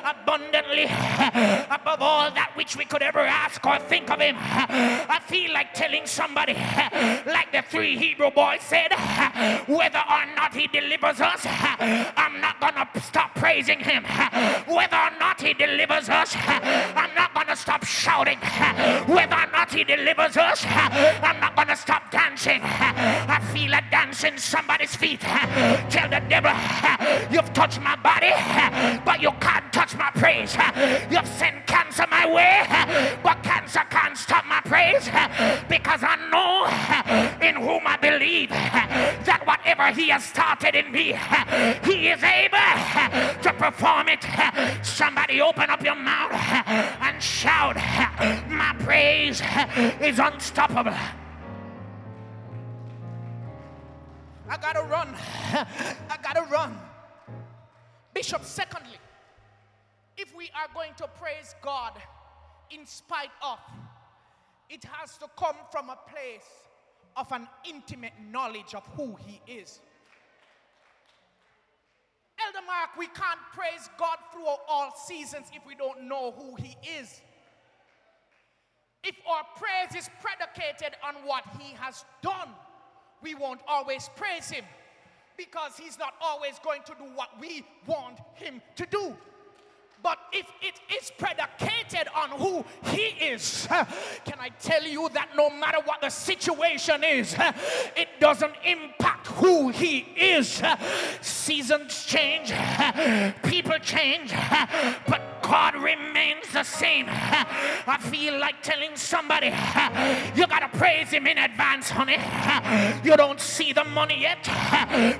abundantly 0.03 0.85
above 0.85 2.01
all 2.01 2.31
that 2.31 2.51
which 2.55 2.75
we 2.75 2.85
could 2.85 3.01
ever 3.01 3.19
ask 3.19 3.65
or 3.65 3.79
think 3.79 4.09
of 4.09 4.19
Him. 4.19 4.35
I 4.39 5.19
feel 5.27 5.53
like 5.53 5.73
telling 5.73 6.05
somebody, 6.05 6.53
like 6.53 7.51
the 7.51 7.63
three 7.69 7.97
Hebrew 7.97 8.31
boys 8.31 8.61
said, 8.61 8.91
whether 9.67 9.99
or 9.99 10.25
not 10.35 10.46
He 10.53 10.67
delivers 10.67 11.19
us, 11.21 11.45
I'm 11.45 12.41
not 12.41 12.59
gonna 12.59 12.87
stop 13.01 13.35
praising 13.35 13.79
Him. 13.79 14.03
Whether 14.67 14.97
or 14.97 15.11
not 15.19 15.41
He 15.41 15.53
delivers 15.53 16.09
us, 16.09 16.35
I'm 16.35 17.13
not 17.15 17.33
gonna 17.47 17.55
stop 17.55 17.85
shouting. 17.85 18.37
Whether 19.07 19.35
or 19.35 19.47
not 19.53 19.73
He 19.73 19.85
delivers 19.85 20.35
us, 20.35 20.65
I'm 20.67 21.39
not 21.39 21.55
gonna 21.55 21.77
stop 21.77 22.11
dancing. 22.11 22.59
I 22.61 23.39
feel 23.53 23.73
a 23.73 23.81
dance 23.89 24.25
in 24.25 24.37
somebody's 24.37 24.95
feet. 24.95 25.21
Tell 25.21 26.09
the 26.09 26.21
devil, 26.27 26.51
you've 27.31 27.51
touched 27.53 27.79
my 27.79 27.95
body, 27.95 28.33
but 29.05 29.21
you 29.21 29.31
can't 29.39 29.71
touch 29.71 29.95
my 29.95 30.11
praise. 30.11 30.57
You've 31.09 31.27
sent 31.27 31.65
cancer 31.67 32.05
my 32.11 32.27
way, 32.27 32.65
but 33.23 33.41
cancer 33.43 33.83
can't 33.89 34.17
stop 34.17 34.45
my 34.45 34.59
praise 34.61 35.05
because 35.69 36.01
I 36.03 36.17
know 36.29 36.67
in 37.47 37.55
whom 37.55 37.87
I 37.87 37.95
believe 37.95 38.49
that 38.49 39.41
whatever 39.45 39.87
He 39.97 40.09
has 40.09 40.25
started 40.25 40.75
in 40.75 40.91
me, 40.91 41.17
He 41.85 42.09
is 42.09 42.21
able 42.23 42.57
to 43.41 43.53
perform 43.57 44.09
it. 44.09 44.25
Somebody 44.83 45.39
open 45.39 45.69
up 45.69 45.81
your 45.81 45.95
mouth 45.95 46.33
and 47.01 47.23
shout, 47.37 47.75
My 48.49 48.75
praise 48.79 49.41
is 50.01 50.17
unstoppable. 50.17 50.97
I 54.49 54.57
gotta 54.57 54.81
run. 54.81 55.09
I 55.13 56.17
gotta 56.23 56.41
run. 56.51 56.75
Bishop, 58.15 58.43
secondly, 58.43 58.97
if 60.17 60.35
we 60.35 60.49
are 60.55 60.67
going 60.73 60.93
to 60.97 61.07
praise 61.21 61.53
God 61.61 61.93
in 62.71 62.87
spite 62.87 63.29
of, 63.43 63.59
it 64.67 64.83
has 64.85 65.17
to 65.19 65.27
come 65.37 65.57
from 65.71 65.91
a 65.91 65.99
place 66.11 66.49
of 67.15 67.31
an 67.31 67.47
intimate 67.69 68.13
knowledge 68.31 68.73
of 68.73 68.83
who 68.95 69.15
He 69.27 69.41
is. 69.45 69.79
Elder 72.43 72.65
Mark, 72.65 72.97
we 72.97 73.05
can't 73.07 73.39
praise 73.53 73.89
God 73.99 74.17
through 74.31 74.47
all 74.67 74.95
seasons 74.95 75.47
if 75.53 75.65
we 75.67 75.75
don't 75.75 76.07
know 76.07 76.31
who 76.31 76.55
He 76.55 76.75
is. 76.99 77.21
If 79.07 79.15
our 79.27 79.43
praise 79.55 80.03
is 80.03 80.09
predicated 80.21 80.97
on 81.03 81.15
what 81.25 81.43
He 81.59 81.73
has 81.79 82.03
done, 82.21 82.49
we 83.21 83.35
won't 83.35 83.61
always 83.67 84.09
praise 84.15 84.49
him 84.49 84.65
because 85.37 85.77
he's 85.77 85.99
not 85.99 86.13
always 86.21 86.59
going 86.63 86.81
to 86.83 86.93
do 86.93 87.05
what 87.15 87.29
we 87.39 87.63
want 87.85 88.19
him 88.35 88.61
to 88.75 88.85
do. 88.85 89.15
But 90.03 90.19
if 90.31 90.45
it 90.61 90.79
is 90.95 91.11
predicated 91.17 92.07
on 92.15 92.29
who 92.29 92.63
he 92.91 93.07
is, 93.25 93.67
can 93.67 94.39
I 94.39 94.49
tell 94.59 94.83
you 94.83 95.09
that 95.13 95.29
no 95.35 95.49
matter 95.49 95.79
what 95.85 96.01
the 96.01 96.09
situation 96.09 97.03
is, 97.03 97.35
it 97.95 98.07
doesn't 98.19 98.53
impact 98.63 99.27
who 99.27 99.69
he 99.69 99.99
is. 100.15 100.61
Seasons 101.21 102.05
change, 102.05 102.53
people 103.43 103.77
change, 103.79 104.31
but 105.07 105.36
God 105.47 105.75
remains 105.75 106.51
the 106.51 106.63
same. 106.63 107.05
I 107.07 107.97
feel 108.11 108.37
like 108.37 108.61
telling 108.61 108.95
somebody, 108.95 109.47
you 110.35 110.45
gotta 110.45 110.67
praise 110.77 111.09
Him 111.09 111.25
in 111.25 111.37
advance, 111.37 111.89
honey. 111.89 112.17
You 113.01 113.15
don't 113.15 113.39
see 113.39 113.71
the 113.71 113.85
money 113.85 114.19
yet, 114.21 114.43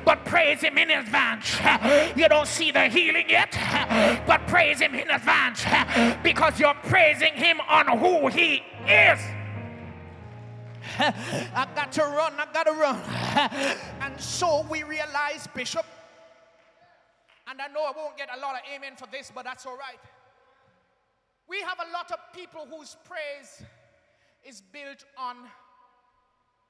but 0.04 0.26
praise 0.26 0.62
Him 0.62 0.78
in 0.78 0.92
advance. 0.92 1.58
You 2.18 2.28
don't 2.28 2.48
see 2.48 2.72
the 2.72 2.90
healing 2.90 3.30
yet, 3.30 3.52
but 4.28 4.46
praise 4.48 4.82
Him 4.82 4.96
in 4.96 5.10
advance 5.10 5.64
because 6.24 6.60
you're 6.60 6.76
praising 6.84 7.34
Him 7.34 7.62
on 7.62 7.88
who 7.98 8.28
He 8.28 8.64
is. 8.86 9.20
I 11.00 11.68
got 11.74 11.92
to 11.94 12.02
run, 12.02 12.34
I 12.38 12.48
got 12.54 12.66
to 12.66 12.74
run. 12.74 13.00
And 14.02 14.20
so 14.20 14.66
we 14.70 14.84
realize, 14.84 15.48
Bishop, 15.56 15.86
and 17.50 17.62
I 17.62 17.68
know 17.68 17.86
I 17.86 17.94
won't 17.96 18.18
get 18.18 18.28
a 18.36 18.40
lot 18.42 18.56
of 18.56 18.62
amen 18.76 18.98
for 18.98 19.08
this, 19.10 19.32
but 19.34 19.46
that's 19.46 19.66
all 19.66 19.78
right. 19.78 19.98
We 21.48 21.62
have 21.62 21.78
a 21.80 21.92
lot 21.94 22.12
of 22.12 22.20
people 22.34 22.68
whose 22.70 22.98
praise 23.06 23.64
is 24.46 24.62
built 24.62 25.06
on 25.18 25.36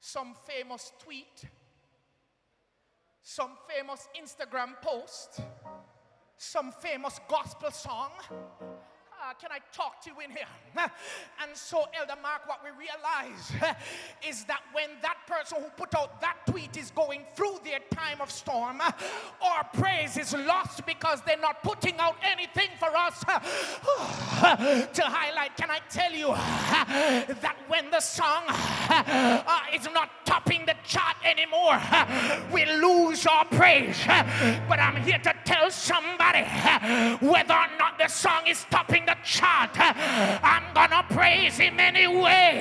some 0.00 0.34
famous 0.46 0.92
tweet, 1.02 1.44
some 3.22 3.50
famous 3.68 4.08
Instagram 4.20 4.80
post, 4.80 5.40
some 6.36 6.70
famous 6.70 7.18
gospel 7.28 7.70
song, 7.72 8.10
uh, 9.28 9.34
can 9.34 9.50
I 9.52 9.58
talk 9.72 10.00
to 10.02 10.10
you 10.10 10.16
in 10.20 10.30
here? 10.30 10.46
And 11.42 11.56
so, 11.56 11.84
Elder 11.98 12.20
Mark, 12.22 12.46
what 12.46 12.60
we 12.62 12.70
realize 12.70 13.76
is 14.28 14.44
that 14.44 14.62
when 14.72 14.90
that 15.02 15.18
person 15.26 15.58
who 15.62 15.68
put 15.70 15.94
out 15.94 16.20
that 16.20 16.36
tweet 16.46 16.76
is 16.76 16.90
going 16.90 17.24
through 17.34 17.57
time 18.18 18.24
of 18.26 18.30
storm, 18.30 18.80
our 18.80 19.64
praise 19.74 20.16
is 20.16 20.32
lost 20.32 20.84
because 20.86 21.20
they're 21.26 21.36
not 21.38 21.62
putting 21.62 21.96
out 21.98 22.16
anything 22.22 22.68
for 22.78 22.88
us 22.96 23.20
to 24.94 25.02
highlight. 25.02 25.56
Can 25.56 25.70
I 25.70 25.80
tell 25.90 26.12
you 26.12 26.28
that 26.28 27.56
when 27.68 27.90
the 27.90 28.00
song 28.00 28.42
uh, 28.90 29.60
is 29.74 29.86
not 29.92 30.10
topping 30.24 30.64
the 30.64 30.74
chart 30.84 31.16
anymore, 31.24 31.78
we 32.52 32.64
lose 32.64 33.26
our 33.26 33.44
praise? 33.46 33.98
But 34.68 34.80
I'm 34.80 34.96
here 35.02 35.18
to 35.18 35.34
tell 35.44 35.70
somebody 35.70 36.42
whether 37.20 37.54
or 37.54 37.70
not 37.78 37.98
the 37.98 38.08
song 38.08 38.46
is 38.46 38.64
topping 38.70 39.04
the 39.06 39.16
chart, 39.24 39.70
I'm 39.78 40.64
gonna 40.74 41.04
praise 41.10 41.58
him 41.58 41.78
anyway. 41.78 42.60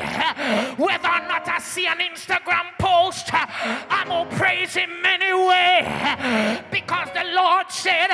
Whether 0.78 1.08
or 1.08 1.24
not 1.28 1.48
I 1.48 1.60
see 1.60 1.88
an 1.88 2.00
Instagram 2.00 2.66
post, 2.80 3.30
I'm 3.34 4.08
gonna 4.10 4.36
praise 4.36 4.74
him 4.74 4.92
anyway. 5.06 6.64
Because 6.72 7.10
the 7.14 7.26
Lord 7.34 7.72
said, 7.72 8.10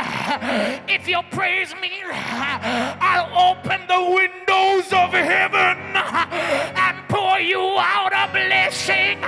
if 0.87 1.07
you 1.07 1.21
praise 1.31 1.73
me, 1.81 2.03
I'll 2.11 3.55
open 3.55 3.81
the 3.87 3.99
windows 4.53 4.93
of 4.93 5.11
heaven 5.11 5.77
and 5.95 7.07
pour 7.07 7.39
you 7.39 7.59
out 7.77 8.11
a 8.13 8.31
blessing. 8.31 9.19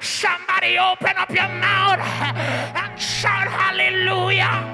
Somebody 0.00 0.78
open 0.78 1.16
up 1.16 1.30
your 1.30 1.48
mouth 1.48 2.00
and 2.00 3.00
shout 3.00 3.48
hallelujah. 3.48 4.68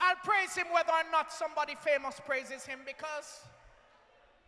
I'll 0.00 0.16
praise 0.24 0.54
him 0.56 0.66
whether 0.72 0.92
or 0.92 1.10
not 1.10 1.32
somebody 1.32 1.74
famous 1.80 2.20
praises 2.26 2.64
him 2.64 2.80
because 2.84 3.40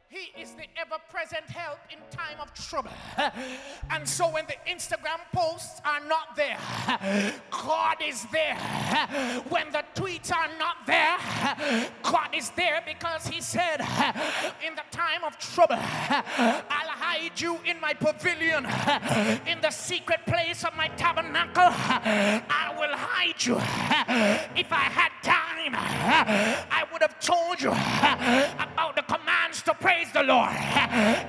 he 0.08 0.40
is 0.40 0.52
the 0.52 0.66
ever 0.78 0.96
present 1.10 1.44
help 1.48 1.78
in 1.90 1.98
time 2.16 2.38
of 2.40 2.52
trouble. 2.54 2.92
And 3.90 4.08
so 4.08 4.28
when 4.28 4.46
the 4.46 4.56
Instagram 4.70 5.20
posts 5.32 5.80
are 5.84 6.00
not 6.06 6.36
there, 6.36 6.58
God 7.50 7.96
is 8.00 8.26
there. 8.32 8.56
When 9.48 9.70
the 9.72 9.84
tweets 9.94 10.32
are 10.32 10.48
not 10.58 10.86
there, 10.86 11.16
God 12.02 12.30
is 12.34 12.50
there 12.50 12.82
because 12.86 13.26
He 13.26 13.40
said, 13.40 13.80
In 14.66 14.74
the 14.74 14.86
time 14.90 15.24
of 15.24 15.38
trouble, 15.38 15.78
I'll 15.78 16.93
hide 17.14 17.40
you 17.40 17.58
in 17.64 17.80
my 17.80 17.94
pavilion, 17.94 18.66
in 19.46 19.60
the 19.60 19.70
secret 19.70 20.20
place 20.26 20.64
of 20.64 20.74
my 20.76 20.88
tabernacle. 20.88 21.70
I 21.70 22.74
will 22.78 22.96
hide 22.96 23.44
you. 23.44 23.56
If 24.56 24.72
I 24.72 24.86
had 24.98 25.12
time, 25.22 25.74
I 25.74 26.84
would 26.92 27.02
have 27.02 27.18
told 27.20 27.60
you 27.60 27.70
about 27.70 28.96
the 28.96 29.02
commands 29.02 29.62
to 29.62 29.74
praise 29.74 30.10
the 30.12 30.22
Lord. 30.22 30.50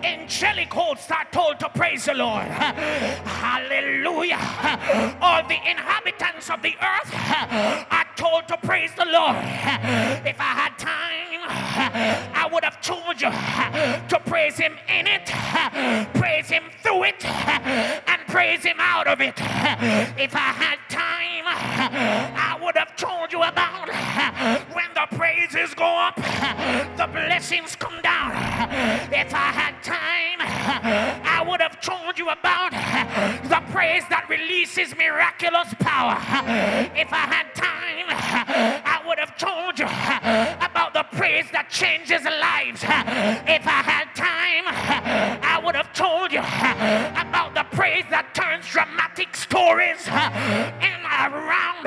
Angelic 0.03 0.73
hosts 0.73 1.11
are 1.11 1.27
told 1.31 1.59
to 1.59 1.69
praise 1.69 2.05
the 2.05 2.15
Lord. 2.15 2.45
Hallelujah. 2.45 4.39
All 5.21 5.43
the 5.47 5.59
inhabitants 5.69 6.49
of 6.49 6.61
the 6.61 6.75
earth 6.81 7.13
are 7.91 8.05
told 8.15 8.47
to 8.47 8.57
praise 8.57 8.91
the 8.97 9.05
Lord. 9.05 9.37
If 10.25 10.39
I 10.39 10.53
had 10.61 10.77
time, 10.79 11.25
I 12.33 12.49
would 12.51 12.63
have 12.63 12.81
told 12.81 13.21
you 13.21 13.29
to 13.29 14.19
praise 14.25 14.57
Him 14.57 14.77
in 14.87 15.07
it, 15.07 15.29
praise 16.13 16.49
Him 16.49 16.63
through 16.81 17.03
it, 17.05 17.25
and 17.25 18.21
praise 18.27 18.63
Him 18.63 18.77
out 18.79 19.07
of 19.07 19.21
it. 19.21 19.35
If 20.17 20.35
I 20.35 20.51
had 20.63 20.79
time, 20.89 21.45
I 21.47 22.57
would 22.61 22.75
have 22.77 22.95
told 22.95 23.31
you 23.31 23.43
about 23.43 23.89
when 24.73 24.89
the 24.93 25.07
praises 25.15 25.73
go 25.73 25.85
up, 25.85 26.15
the 26.97 27.07
blessings 27.11 27.75
come 27.75 28.01
down. 28.01 28.31
If 29.11 29.33
I 29.33 29.51
had 29.51 29.81
time, 29.83 30.39
I 31.25 31.43
would 31.47 31.61
have 31.61 31.79
told 31.81 32.17
you 32.17 32.29
about 32.29 32.71
the 32.71 33.61
praise 33.71 34.03
that 34.09 34.27
releases 34.29 34.95
miraculous 34.95 35.73
power. 35.79 36.17
If 36.95 37.11
I 37.11 37.25
had 37.27 37.53
time, 37.53 38.07
I 38.09 39.01
would 39.07 39.19
have 39.19 39.37
told 39.37 39.79
you 39.79 39.85
about 39.85 40.93
the 40.93 41.03
praise 41.17 41.45
that 41.51 41.69
changes 41.69 42.23
lives. 42.23 42.83
If 42.83 43.67
I 43.67 43.81
had 43.83 44.13
time, 44.15 44.65
would 45.75 45.83
have 45.83 45.93
told 45.93 46.31
you 46.31 46.39
about 46.39 47.53
the 47.53 47.63
praise 47.75 48.05
that 48.09 48.33
turns 48.33 48.65
dramatic 48.71 49.35
stories 49.35 50.07
in 50.07 50.99
around. 51.03 51.83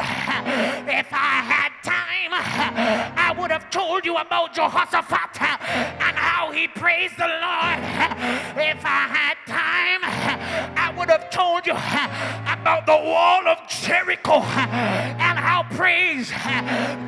If 0.84 1.08
I 1.08 1.40
had 1.40 1.72
time, 1.80 2.36
I 3.16 3.34
would 3.38 3.50
have 3.50 3.70
told 3.70 4.04
you 4.04 4.18
about 4.18 4.52
Jehoshaphat 4.52 5.40
and 5.40 6.16
how 6.16 6.52
he 6.52 6.68
praised 6.68 7.16
the 7.16 7.32
Lord. 7.32 7.80
If 8.60 8.84
I 8.84 9.08
had 9.08 9.36
time, 9.48 10.04
I 10.76 10.92
would 10.98 11.08
have 11.08 11.30
told 11.30 11.66
you 11.66 11.72
about 11.72 12.84
the 12.84 12.92
wall 12.92 13.48
of 13.48 13.56
Jericho 13.70 14.44
and 14.44 15.38
how 15.38 15.62
praise 15.70 16.28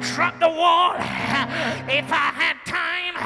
struck 0.01 0.41
the 0.41 0.49
wall. 0.49 0.95
If 1.93 2.09
I 2.09 2.33
had 2.41 2.57
time, 2.65 3.21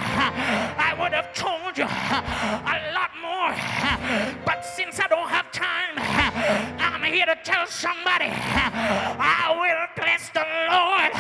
tell 7.65 7.71
somebody 7.71 8.31
I 8.31 9.55
will 9.57 9.87
bless 9.97 10.29
the 10.31 10.45
Lord 10.69 11.13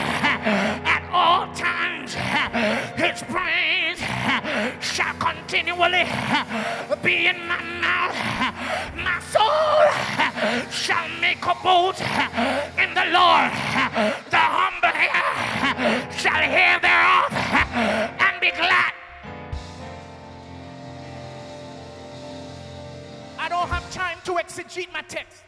at 0.85 1.09
all 1.13 1.47
times. 1.55 2.15
His 2.97 3.23
praise 3.23 3.99
shall 4.81 5.15
continually 5.15 6.05
be 7.03 7.27
in 7.29 7.47
my 7.47 7.63
mouth. 7.81 8.15
My 8.97 9.21
soul 9.33 10.71
shall 10.71 11.09
make 11.21 11.45
a 11.45 11.55
boast 11.63 12.03
in 12.79 12.95
the 12.95 13.07
Lord. 13.13 13.51
The 14.31 14.45
humble 14.57 14.95
shall 16.17 16.43
hear 16.43 16.79
thereof 16.81 17.33
and 18.21 18.41
be 18.41 18.51
glad. 18.51 18.93
I 23.39 23.49
don't 23.49 23.69
have 23.69 23.91
time 23.93 24.19
to 24.25 24.33
exegete 24.33 24.93
my 24.93 25.03
text. 25.03 25.44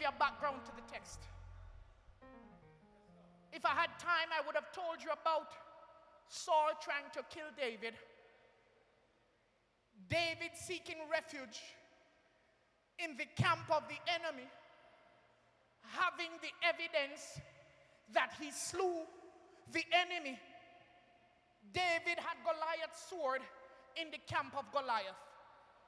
A 0.00 0.12
background 0.18 0.64
to 0.64 0.72
the 0.74 0.82
text. 0.90 1.20
If 3.52 3.66
I 3.66 3.74
had 3.74 3.90
time, 3.98 4.32
I 4.32 4.44
would 4.46 4.54
have 4.54 4.72
told 4.72 5.02
you 5.04 5.10
about 5.12 5.52
Saul 6.28 6.70
trying 6.80 7.04
to 7.12 7.22
kill 7.28 7.52
David, 7.54 7.94
David 10.08 10.52
seeking 10.54 10.96
refuge 11.12 11.60
in 12.98 13.16
the 13.18 13.26
camp 13.36 13.68
of 13.70 13.82
the 13.88 14.00
enemy, 14.08 14.48
having 15.82 16.30
the 16.40 16.50
evidence 16.66 17.38
that 18.14 18.32
he 18.40 18.50
slew 18.50 19.04
the 19.72 19.84
enemy. 19.92 20.38
David 21.72 22.18
had 22.18 22.38
Goliath's 22.42 23.04
sword 23.10 23.42
in 24.00 24.10
the 24.10 24.18
camp 24.26 24.54
of 24.56 24.64
Goliath, 24.72 25.20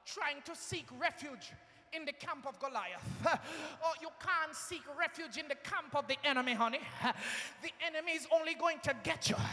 trying 0.05 0.41
to 0.45 0.55
seek 0.55 0.85
refuge 0.99 1.51
in 1.95 2.05
the 2.05 2.13
camp 2.13 2.45
of 2.47 2.59
Goliath. 2.59 3.03
Oh, 3.85 3.93
you 4.01 4.07
can't 4.19 4.55
seek 4.55 4.81
refuge 4.97 5.37
in 5.37 5.47
the 5.47 5.55
camp 5.55 5.95
of 5.95 6.07
the 6.07 6.15
enemy, 6.23 6.53
honey. 6.53 6.79
The 7.61 7.71
enemy 7.85 8.13
is 8.13 8.27
only 8.31 8.53
going 8.55 8.79
to 8.83 8.95
get 9.03 9.29
you. 9.29 9.35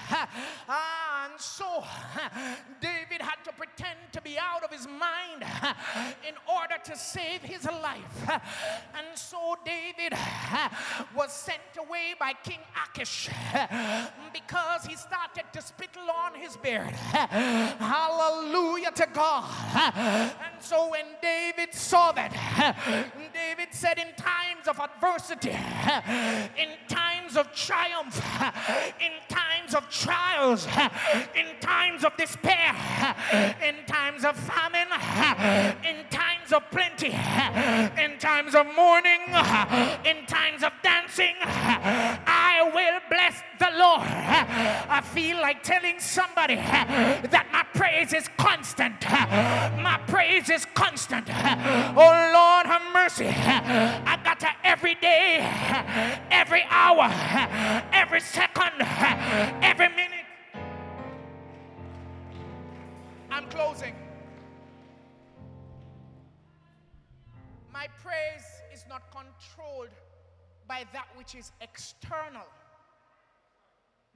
Ah, 0.68 1.29
and 1.31 1.40
so 1.40 1.85
David 2.81 3.20
had 3.20 3.42
to 3.44 3.53
pretend 3.53 3.98
to 4.12 4.20
be 4.20 4.38
out 4.38 4.62
of 4.62 4.70
his 4.70 4.87
mind 4.87 5.44
in 6.29 6.35
order 6.48 6.76
to 6.85 6.96
save 6.96 7.42
his 7.42 7.64
life. 7.64 8.31
And 8.94 9.07
so 9.14 9.57
David 9.64 10.16
was 11.14 11.33
sent 11.33 11.61
away 11.79 12.14
by 12.18 12.33
King 12.44 12.61
Achish 12.85 13.29
because 14.33 14.87
he 14.87 14.96
started 14.96 15.44
to 15.53 15.62
spittle 15.62 16.09
on 16.24 16.35
his 16.35 16.57
beard. 16.57 16.94
Hallelujah 17.81 18.92
to 18.92 19.07
God. 19.12 19.44
And 19.74 20.61
so 20.61 20.90
when 20.90 21.07
David 21.22 21.74
saw 21.74 22.12
that, 22.12 22.30
David 23.33 23.69
said, 23.73 23.99
In 23.99 24.14
times 24.16 24.69
of 24.69 24.79
adversity, 24.79 25.51
in 25.51 26.69
times 26.88 27.37
of 27.37 27.53
triumph, 27.55 28.16
in 29.01 29.12
times 29.29 29.75
of 29.75 29.88
trials, 29.90 30.66
in 31.35 31.47
times 31.61 32.05
of 32.05 32.16
despair, 32.16 32.75
in 33.62 33.75
times 33.87 34.25
of 34.25 34.37
famine, 34.37 34.88
in 35.85 36.05
times 36.11 36.53
of 36.53 36.69
plenty, 36.71 37.09
in 38.03 38.19
times 38.19 38.55
of 38.55 38.66
mourning, 38.75 39.21
in 40.05 40.27
times 40.27 40.62
of 40.62 40.73
dancing, 40.83 41.35
I 41.43 42.39
will 42.62 43.01
bless 43.09 43.42
the 43.59 43.68
Lord. 43.77 44.03
I 44.03 45.01
feel 45.03 45.37
like 45.40 45.62
telling 45.62 46.01
somebody 46.01 46.57
that 46.57 47.46
my 47.53 47.64
praise 47.79 48.12
is 48.12 48.29
constant. 48.37 49.03
My 49.03 50.01
praise 50.07 50.51
is 50.51 50.66
constant. 50.75 51.29
Oh 51.31 52.31
Lord, 52.33 52.66
have 52.66 52.83
mercy. 52.92 53.29
I 53.29 54.18
got 54.25 54.40
to 54.40 54.49
every 54.64 54.94
day, 54.96 55.38
every 56.31 56.62
hour, 56.70 57.11
every 57.92 58.20
second, 58.20 58.73
every 59.62 59.88
minute. 59.88 60.27
I'm 63.31 63.49
closing. 63.49 63.94
My 67.73 67.87
praise 68.03 68.50
by 70.71 70.85
that 70.93 71.09
which 71.17 71.35
is 71.35 71.51
external. 71.61 72.47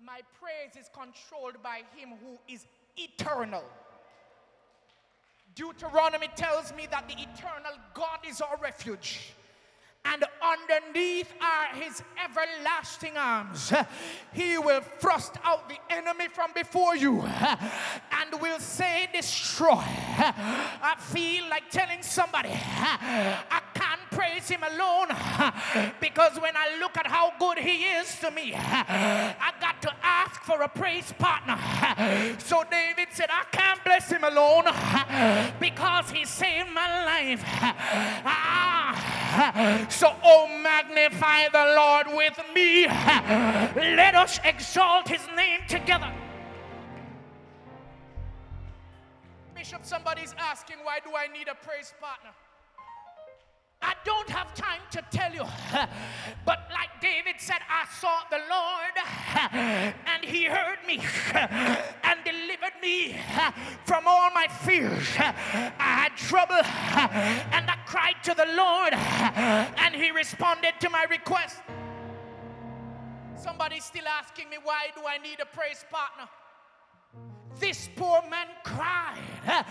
My 0.01 0.21
praise 0.41 0.81
is 0.81 0.89
controlled 0.95 1.61
by 1.65 1.83
Him 1.97 2.11
who 2.23 2.39
is 2.47 2.65
eternal. 2.97 3.65
Deuteronomy 5.57 6.29
tells 6.37 6.73
me 6.73 6.87
that 6.93 7.09
the 7.09 7.15
eternal 7.15 7.73
God 7.93 8.21
is 8.29 8.41
our 8.41 8.57
refuge. 8.63 9.33
And 10.05 10.23
underneath 10.43 11.33
are 11.41 11.75
his 11.75 12.03
everlasting 12.23 13.17
arms. 13.17 13.73
He 14.35 14.59
will 14.59 14.83
thrust 14.99 15.37
out 15.45 15.69
the 15.69 15.79
enemy 15.89 16.29
from 16.29 16.53
before 16.55 16.95
you 16.95 17.23
and 17.23 18.41
will 18.41 18.61
say, 18.61 19.09
Destroy. 19.15 19.81
I 19.81 20.95
feel 20.99 21.49
like 21.49 21.71
telling 21.71 22.03
somebody, 22.03 22.51
I 22.53 23.63
praise 24.15 24.49
him 24.49 24.63
alone 24.63 25.09
because 26.01 26.39
when 26.41 26.57
I 26.57 26.79
look 26.79 26.97
at 26.97 27.07
how 27.07 27.33
good 27.39 27.59
he 27.59 27.85
is 27.85 28.19
to 28.21 28.31
me, 28.31 28.55
I 28.55 29.53
got 29.61 29.83
to 29.83 29.93
ask 30.03 30.43
for 30.43 30.63
a 30.63 30.69
praise 30.69 31.13
partner. 31.19 31.59
So 32.39 32.65
David 32.71 33.09
said, 33.13 33.29
I 33.31 33.45
can't 33.51 33.83
bless 33.85 34.11
him 34.11 34.25
alone 34.25 34.65
because 35.61 36.11
he 36.11 36.25
saved 36.25 36.71
my 36.71 37.05
life. 37.05 37.43
Ah, 38.27 39.87
so, 39.89 40.15
oh, 40.23 40.49
magnify 40.63 41.49
the 41.49 41.75
Lord 41.77 42.07
with 42.17 42.39
me. 42.55 42.87
Let 42.87 44.15
us 44.15 44.39
exalt 44.45 45.09
his 45.09 45.27
name 45.37 45.61
together. 45.69 46.13
Bishop, 49.55 49.85
somebody's 49.85 50.35
asking, 50.39 50.77
why 50.83 50.99
do 51.05 51.11
I 51.17 51.27
need 51.33 51.49
a 51.49 51.55
praise 51.55 51.93
partner? 52.01 52.31
Don't 54.05 54.29
have 54.29 54.53
time 54.55 54.81
to 54.91 55.03
tell 55.11 55.33
you, 55.33 55.45
but 56.45 56.69
like 56.73 57.01
David 57.01 57.37
said, 57.39 57.59
I 57.69 57.87
saw 58.01 58.21
the 58.31 58.41
Lord 58.51 58.95
and 60.07 60.25
he 60.25 60.45
heard 60.45 60.79
me 60.87 61.01
and 62.05 62.19
delivered 62.25 62.75
me 62.83 63.17
from 63.85 64.05
all 64.07 64.31
my 64.31 64.47
fears. 64.49 65.09
I 65.19 65.73
had 65.79 66.17
trouble 66.17 66.63
and 67.53 67.71
I 67.71 67.77
cried 67.87 68.23
to 68.25 68.35
the 68.35 68.47
Lord 68.55 68.93
and 68.93 69.95
he 69.95 70.11
responded 70.11 70.75
to 70.81 70.91
my 70.91 71.05
request. 71.11 71.61
Somebody's 73.37 73.85
still 73.85 74.09
asking 74.09 74.51
me, 74.51 74.57
why 74.63 74.87
do 74.95 75.03
I 75.07 75.19
need 75.19 75.41
a 75.41 75.47
praise 75.47 75.85
partner? 75.91 76.29
This 77.59 77.89
poor 77.95 78.21
man 78.29 78.49
cried, 78.65 79.23
uh, 79.47 79.63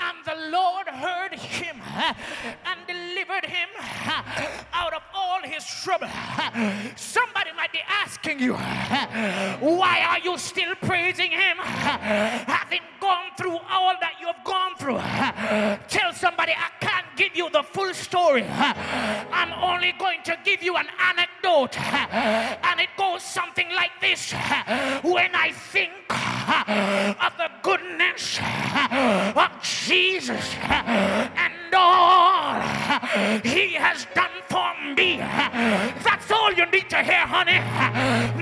and 0.00 0.16
the 0.24 0.50
Lord 0.50 0.88
heard 0.88 1.34
him 1.34 1.80
uh, 1.82 2.14
and 2.64 2.80
delivered 2.86 3.44
him 3.44 3.68
uh, 3.78 4.22
out 4.72 4.94
of 4.94 5.02
all 5.14 5.40
his 5.42 5.64
trouble. 5.64 6.08
Somebody 6.96 7.50
might 7.54 7.72
be 7.72 7.80
asking 7.88 8.40
you, 8.40 8.54
why 8.54 10.00
are 10.08 10.18
you 10.18 10.38
still 10.38 10.74
praising 10.76 11.30
him? 11.30 11.58
Having 11.58 12.80
gone 13.00 13.30
through 13.36 13.58
all 13.70 13.94
that 14.00 14.14
you 14.20 14.26
have 14.26 14.44
gone 14.44 14.74
through, 14.76 14.98
tell 15.88 16.12
somebody, 16.12 16.52
I 16.52 16.70
can't 16.80 17.06
give 17.16 17.36
you 17.36 17.50
the 17.50 17.62
full 17.62 17.92
story. 17.92 18.44
I'm 18.44 19.52
only 19.62 19.92
going 19.98 20.22
to 20.24 20.36
give 20.44 20.62
you 20.62 20.76
an 20.76 20.88
anecdote, 20.98 21.78
and 21.78 22.80
it 22.80 22.88
goes 22.96 23.22
something 23.22 23.68
like 23.74 23.92
this 24.00 24.32
When 25.02 25.34
I 25.34 25.52
think 25.52 25.92
of 26.68 27.32
the 27.38 27.50
goodness 27.62 28.38
of 28.40 29.50
Jesus 29.62 30.54
and 30.64 31.74
all 31.74 32.75
he 33.42 33.74
has 33.74 34.06
done 34.14 34.30
for 34.48 34.70
me. 34.94 35.16
That's 35.18 36.30
all 36.30 36.52
you 36.52 36.66
need 36.66 36.88
to 36.90 37.02
hear, 37.02 37.26
honey. 37.26 37.58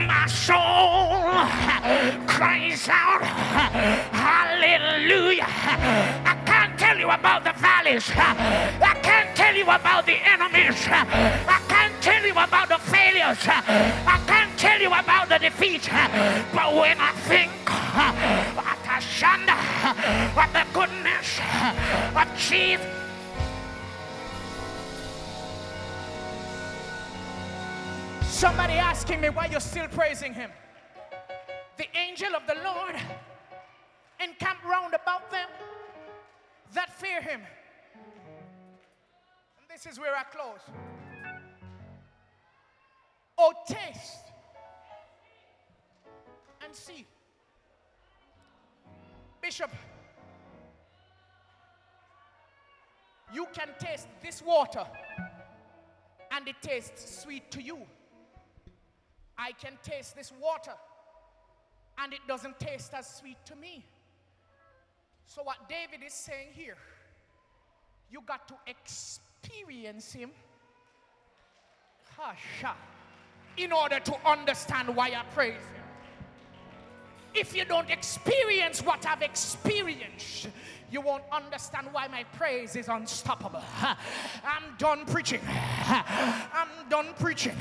My 0.06 0.26
soul 0.26 1.32
cries 2.26 2.88
out, 2.88 3.22
Hallelujah. 4.12 5.46
I 5.46 6.36
can't 6.44 6.78
tell 6.78 6.98
you 6.98 7.10
about 7.10 7.44
the 7.44 7.52
valleys. 7.58 8.10
I 8.14 8.98
can't 9.02 9.34
tell 9.36 9.54
you 9.54 9.64
about 9.64 10.06
the 10.06 10.16
enemies. 10.16 10.86
I 10.88 11.60
can't 11.68 12.02
tell 12.02 12.24
you 12.24 12.32
about 12.32 12.68
the 12.68 12.78
failures. 12.78 13.38
I 13.48 14.20
can't 14.26 14.58
tell 14.58 14.80
you 14.80 14.88
about 14.88 15.28
the 15.28 15.38
defeat. 15.38 15.88
But 15.90 16.74
when 16.74 16.98
I 17.00 17.12
think 17.28 17.50
Atashanda 18.70 19.58
of 20.36 20.52
the 20.52 20.64
goodness 20.72 21.40
of 22.14 22.38
Jesus. 22.38 23.03
Somebody 28.34 28.72
asking 28.72 29.20
me 29.20 29.28
why 29.28 29.46
you're 29.46 29.60
still 29.60 29.86
praising 29.86 30.34
him. 30.34 30.50
The 31.76 31.86
angel 31.96 32.34
of 32.34 32.42
the 32.48 32.56
Lord 32.64 32.96
encamped 34.20 34.64
round 34.64 34.92
about 34.92 35.30
them 35.30 35.48
that 36.74 36.92
fear 36.92 37.22
him. 37.22 37.40
And 39.56 39.70
this 39.70 39.86
is 39.86 40.00
where 40.00 40.16
I 40.16 40.24
close. 40.24 40.58
Oh, 43.38 43.52
taste 43.68 44.26
and 46.64 46.74
see. 46.74 47.06
Bishop, 49.40 49.70
you 53.32 53.46
can 53.54 53.68
taste 53.78 54.08
this 54.20 54.42
water 54.42 54.84
and 56.32 56.48
it 56.48 56.56
tastes 56.60 57.22
sweet 57.22 57.48
to 57.52 57.62
you. 57.62 57.78
I 59.38 59.52
can 59.52 59.78
taste 59.82 60.16
this 60.16 60.32
water 60.40 60.74
and 61.98 62.12
it 62.12 62.20
doesn't 62.26 62.58
taste 62.58 62.92
as 62.94 63.06
sweet 63.06 63.38
to 63.46 63.56
me. 63.56 63.84
So, 65.26 65.42
what 65.42 65.68
David 65.68 66.04
is 66.06 66.12
saying 66.12 66.48
here, 66.52 66.76
you 68.10 68.20
got 68.26 68.46
to 68.48 68.54
experience 68.66 70.12
him 70.12 70.30
Hasha, 72.16 72.74
in 73.56 73.72
order 73.72 74.00
to 74.00 74.28
understand 74.28 74.94
why 74.94 75.08
I 75.08 75.22
praise 75.34 75.54
him. 75.54 75.84
If 77.34 77.56
you 77.56 77.64
don't 77.64 77.90
experience 77.90 78.82
what 78.82 79.04
I've 79.06 79.22
experienced, 79.22 80.48
you 80.94 81.00
won't 81.00 81.24
understand 81.32 81.88
why 81.90 82.06
my 82.06 82.22
praise 82.38 82.76
is 82.76 82.86
unstoppable. 82.86 83.62
I'm 83.82 84.76
done 84.78 85.04
preaching. 85.06 85.40
I'm 85.88 86.68
done 86.88 87.08
preaching. 87.18 87.56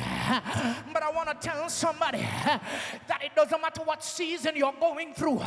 But 0.94 1.02
I 1.02 1.12
want 1.12 1.30
to 1.30 1.36
tell 1.48 1.68
somebody 1.68 2.20
that 2.20 3.22
it 3.24 3.36
doesn't 3.36 3.60
matter 3.60 3.82
what 3.82 4.04
season 4.04 4.52
you're 4.56 4.76
going 4.80 5.16
through, 5.16 5.42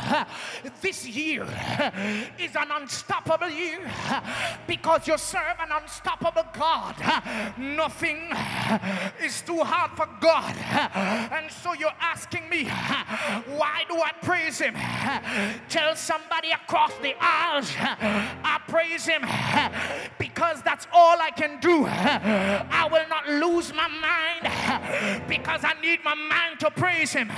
this 0.81 1.07
year 1.07 1.43
is 2.37 2.57
an 2.57 2.67
unstoppable 2.71 3.49
year 3.49 3.79
because 4.67 5.07
you 5.07 5.17
serve 5.17 5.55
an 5.61 5.69
unstoppable 5.81 6.45
God. 6.53 6.95
Nothing 7.57 8.17
is 9.23 9.41
too 9.43 9.63
hard 9.63 9.91
for 9.91 10.09
God. 10.19 10.53
And 11.31 11.49
so 11.49 11.73
you're 11.73 11.89
asking 12.01 12.49
me, 12.49 12.65
why 12.65 13.85
do 13.87 13.95
I 13.95 14.11
praise 14.21 14.59
Him? 14.59 14.75
Tell 15.69 15.95
somebody 15.95 16.51
across 16.51 16.91
the 17.01 17.15
aisles 17.21 17.76
I 17.79 18.59
praise 18.67 19.05
Him 19.05 19.21
because 20.17 20.61
that's 20.63 20.87
all 20.93 21.19
I 21.21 21.31
can 21.31 21.59
do. 21.59 21.85
I 21.85 22.87
will 22.91 23.07
not 23.09 23.27
lose 23.27 23.73
my 23.73 23.87
mind 23.87 25.27
because 25.27 25.63
I 25.63 25.73
need 25.81 26.03
my 26.03 26.15
mind 26.15 26.59
to 26.61 26.71
praise 26.71 27.13
Him. 27.13 27.29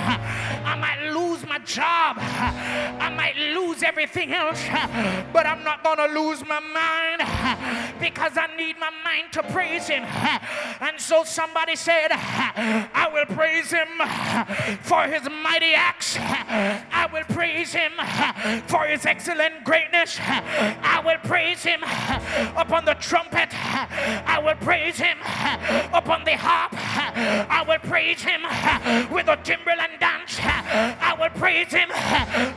I 0.70 0.76
might 0.76 1.10
lose 1.10 1.44
my 1.46 1.58
job, 1.58 2.16
I 2.20 3.12
might 3.16 3.36
lose 3.36 3.82
everything 3.82 4.32
else, 4.32 4.62
but 5.32 5.44
I'm 5.46 5.64
not 5.64 5.82
going 5.82 5.98
to 5.98 6.06
lose 6.20 6.40
my 6.46 6.60
mind 6.60 7.98
because 7.98 8.36
I 8.36 8.46
need 8.56 8.76
my 8.78 8.90
mind 9.04 9.32
to 9.32 9.42
praise 9.42 9.88
Him. 9.88 10.04
And 10.80 10.98
so 10.98 11.24
somebody 11.24 11.74
said, 11.74 12.08
I 12.12 13.08
will 13.12 13.26
praise 13.34 13.70
Him 13.72 13.88
for 14.82 15.02
His 15.04 15.24
mighty 15.42 15.74
acts, 15.74 16.16
I 16.20 17.08
will 17.12 17.24
praise 17.24 17.72
Him 17.72 17.92
for 18.68 18.84
His 18.84 19.04
excellent 19.06 19.64
greatness. 19.64 20.18
I 20.20 21.02
will 21.04 21.18
praise 21.28 21.62
him 21.62 21.82
upon 22.56 22.84
the 22.84 22.94
trumpet. 22.94 23.50
I 24.26 24.40
will 24.42 24.56
praise 24.56 24.98
him 24.98 25.18
upon 25.92 26.24
the 26.24 26.36
harp. 26.36 26.72
I 26.74 27.64
will 27.66 27.78
praise 27.78 28.22
him 28.22 28.42
with 29.10 29.26
the 29.26 29.36
timbrel 29.36 29.80
and 29.80 29.98
dance. 30.00 30.38
I 30.40 31.16
will 31.18 31.30
praise 31.30 31.72
him 31.72 31.90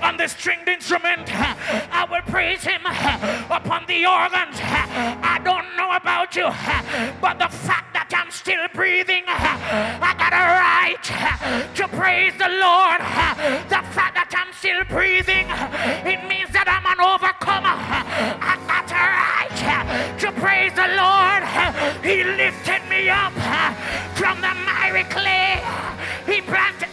on 0.01 0.17
the 0.17 0.27
stringed 0.27 0.67
instrument. 0.67 1.29
I 1.33 2.05
will 2.09 2.21
praise 2.31 2.63
him 2.63 2.81
upon 3.49 3.85
the 3.87 4.05
organs. 4.05 4.57
I 4.59 5.39
don't 5.43 5.75
know 5.77 5.91
about 5.95 6.35
you, 6.35 6.49
but 7.21 7.39
the 7.39 7.49
fact 7.49 7.93
that 7.93 8.11
I'm 8.13 8.31
still 8.31 8.67
breathing, 8.73 9.23
I 9.27 10.13
got 10.17 10.33
a 10.33 10.45
right 10.59 11.03
to 11.75 11.87
praise 11.89 12.33
the 12.37 12.49
Lord. 12.49 12.99
The 13.69 13.81
fact 13.93 14.15
that 14.15 14.31
I'm 14.35 14.53
still 14.53 14.83
breathing, 14.85 15.47
it 16.05 16.27
means 16.27 16.51
that 16.51 16.67
I'm 16.67 16.85
an 16.85 16.99
overcomer. 17.01 17.73
I 17.73 18.55
got 18.67 18.91
a 18.91 18.95
right 18.95 19.32
to 20.19 20.31
praise 20.33 20.73
the 20.73 20.87
Lord. 20.95 21.43
He 22.03 22.23
lifted 22.23 22.81
me 22.89 23.09
up 23.09 23.33
from 24.15 24.41
the 24.41 24.53
miry 24.65 25.03
clay. 25.05 25.61
He 26.25 26.41
planted. 26.41 26.89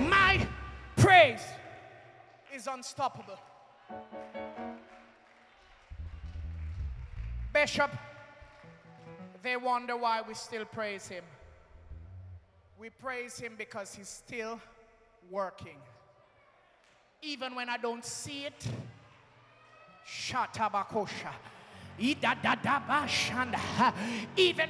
My 0.00 0.46
praise 0.96 1.44
is 2.54 2.66
unstoppable. 2.66 3.38
Bishop, 7.52 7.90
they 9.42 9.56
wonder 9.56 9.96
why 9.96 10.22
we 10.26 10.34
still 10.34 10.64
praise 10.64 11.06
him. 11.06 11.24
We 12.78 12.90
praise 12.90 13.38
him 13.38 13.54
because 13.56 13.94
he's 13.94 14.08
still 14.08 14.58
working. 15.30 15.78
even 17.24 17.54
when 17.54 17.68
I 17.68 17.76
don't 17.78 18.04
see 18.04 18.44
it. 18.44 18.66
Shatabakosha. 20.06 21.32
Even 21.98 22.28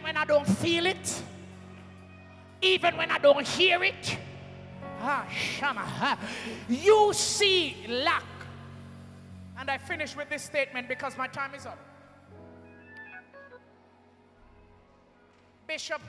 when 0.02 0.16
I 0.16 0.24
don't 0.24 0.46
feel 0.46 0.86
it, 0.86 1.22
even 2.62 2.96
when 2.96 3.10
I 3.10 3.18
don't 3.18 3.46
hear 3.46 3.82
it. 3.82 4.18
Ah. 5.00 6.18
You 6.68 7.12
see 7.12 7.76
lack. 7.88 8.24
And 9.58 9.70
I 9.70 9.78
finish 9.78 10.14
with 10.16 10.28
this 10.28 10.42
statement 10.42 10.88
because 10.88 11.16
my 11.16 11.26
time 11.26 11.54
is 11.54 11.66
up. 11.66 11.78
Bishop, 15.66 16.02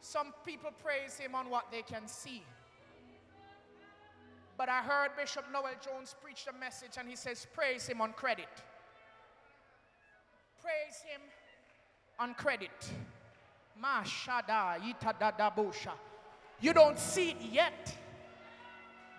some 0.00 0.32
people 0.44 0.70
praise 0.82 1.18
him 1.18 1.34
on 1.34 1.50
what 1.50 1.70
they 1.72 1.82
can 1.82 2.06
see. 2.06 2.42
But 4.58 4.68
I 4.68 4.80
heard 4.80 5.10
Bishop 5.16 5.44
Noel 5.52 5.74
Jones 5.84 6.14
preach 6.22 6.46
a 6.48 6.58
message 6.58 6.92
and 6.98 7.08
he 7.08 7.16
says, 7.16 7.46
Praise 7.54 7.86
him 7.86 8.00
on 8.00 8.12
credit. 8.12 8.48
Praise 10.62 11.02
him 11.06 11.20
on 12.18 12.34
credit. 12.34 12.70
Mashada. 13.82 14.80
You 16.60 16.72
don't 16.72 16.98
see 16.98 17.30
it 17.30 17.36
yet, 17.52 17.94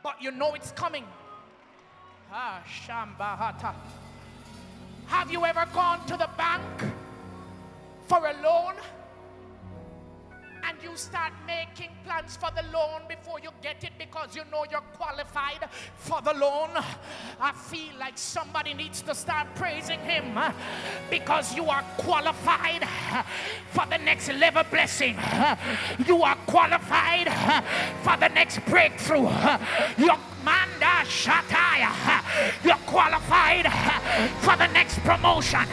but 0.02 0.21
you 0.21 0.32
know 0.32 0.56
it's 0.56 0.71
coming. 0.71 1.06
Ah. 2.32 2.63
Have 5.06 5.32
you 5.32 5.45
ever 5.45 5.65
gone 5.73 6.06
to 6.08 6.17
the 6.17 6.30
bank 6.36 6.93
for 8.08 8.26
a 8.26 8.34
loan? 8.41 8.73
And 10.67 10.77
you 10.84 10.95
start 10.95 11.32
making 11.45 11.89
plans 12.03 12.36
for 12.36 12.49
the 12.56 12.63
loan 12.73 13.01
before 13.08 13.39
you 13.39 13.49
get 13.62 13.84
it 13.84 13.91
because 13.97 14.36
you 14.36 14.43
know 14.51 14.65
you're 14.69 14.82
qualified 14.97 15.69
for 15.95 16.21
the 16.21 16.34
loan, 16.34 16.69
I 17.39 17.51
feel 17.53 17.97
like 17.99 18.17
somebody 18.17 18.73
needs 18.73 19.01
to 19.03 19.15
start 19.15 19.47
praising 19.56 19.99
Him 19.99 20.38
because 21.10 21.56
you 21.56 21.69
are 21.69 21.84
qualified 21.97 22.88
for 23.71 23.86
the 23.89 23.97
next 23.97 24.30
level 24.34 24.63
blessing. 24.69 25.17
You 26.06 26.23
are 26.23 26.36
qualified 26.47 27.27
for 28.03 28.17
the 28.17 28.27
next 28.30 28.60
breakthrough. 28.65 29.30
You're 29.97 30.19
Manda 30.43 31.03
Shataya. 31.03 31.91
You're 32.63 32.75
qualified 32.86 33.67
for 34.41 34.56
the 34.56 34.67
next 34.67 34.99
promotion. 34.99 35.67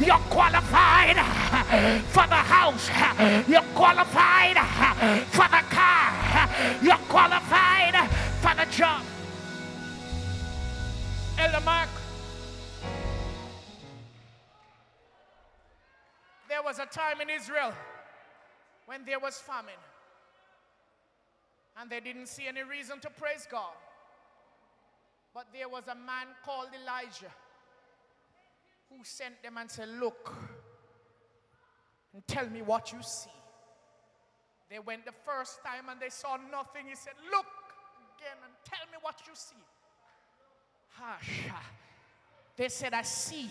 You're 0.00 0.16
qualified 0.30 1.16
for 2.08 2.26
the 2.26 2.34
house. 2.34 2.88
You're 3.48 3.60
qualified 3.74 4.56
for 5.28 5.48
the 5.48 5.62
car. 5.70 6.48
You're 6.82 7.04
qualified 7.08 8.10
for 8.40 8.54
the 8.54 8.66
job. 8.70 9.02
Elder 11.38 11.60
Mark. 11.64 11.88
There 16.48 16.62
was 16.62 16.78
a 16.78 16.86
time 16.86 17.20
in 17.20 17.30
Israel 17.30 17.72
when 18.86 19.04
there 19.04 19.20
was 19.20 19.36
famine 19.36 19.82
and 21.80 21.90
they 21.90 22.00
didn't 22.00 22.26
see 22.26 22.48
any 22.48 22.62
reason 22.62 22.98
to 23.00 23.10
praise 23.10 23.46
God. 23.50 23.76
But 25.34 25.46
there 25.52 25.68
was 25.68 25.84
a 25.86 25.94
man 25.94 26.26
called 26.44 26.68
Elijah 26.82 27.32
who 28.90 29.04
sent 29.04 29.40
them 29.42 29.58
and 29.58 29.70
said, 29.70 29.88
Look 30.00 30.34
and 32.18 32.26
tell 32.26 32.50
me 32.50 32.62
what 32.62 32.92
you 32.92 32.98
see. 33.00 33.30
They 34.68 34.80
went 34.80 35.06
the 35.06 35.12
first 35.24 35.60
time 35.64 35.88
and 35.88 36.00
they 36.00 36.08
saw 36.08 36.36
nothing. 36.50 36.86
He 36.88 36.96
said, 36.96 37.12
Look 37.30 37.46
again 38.16 38.36
and 38.44 38.52
tell 38.64 38.84
me 38.90 38.98
what 39.00 39.20
you 39.24 39.34
see. 39.34 39.54
Hush. 40.90 41.48
They 42.56 42.68
said, 42.70 42.92
I 42.92 43.02
see 43.02 43.48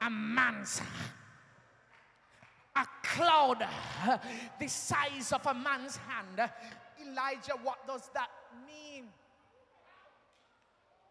a 0.00 0.08
man's 0.08 0.80
a 2.74 2.86
cloud 3.02 3.66
the 4.58 4.66
size 4.66 5.32
of 5.32 5.46
a 5.46 5.52
man's 5.52 5.98
hand. 5.98 6.50
Elijah, 7.02 7.52
what 7.62 7.86
does 7.86 8.08
that 8.14 8.30
mean? 8.66 9.04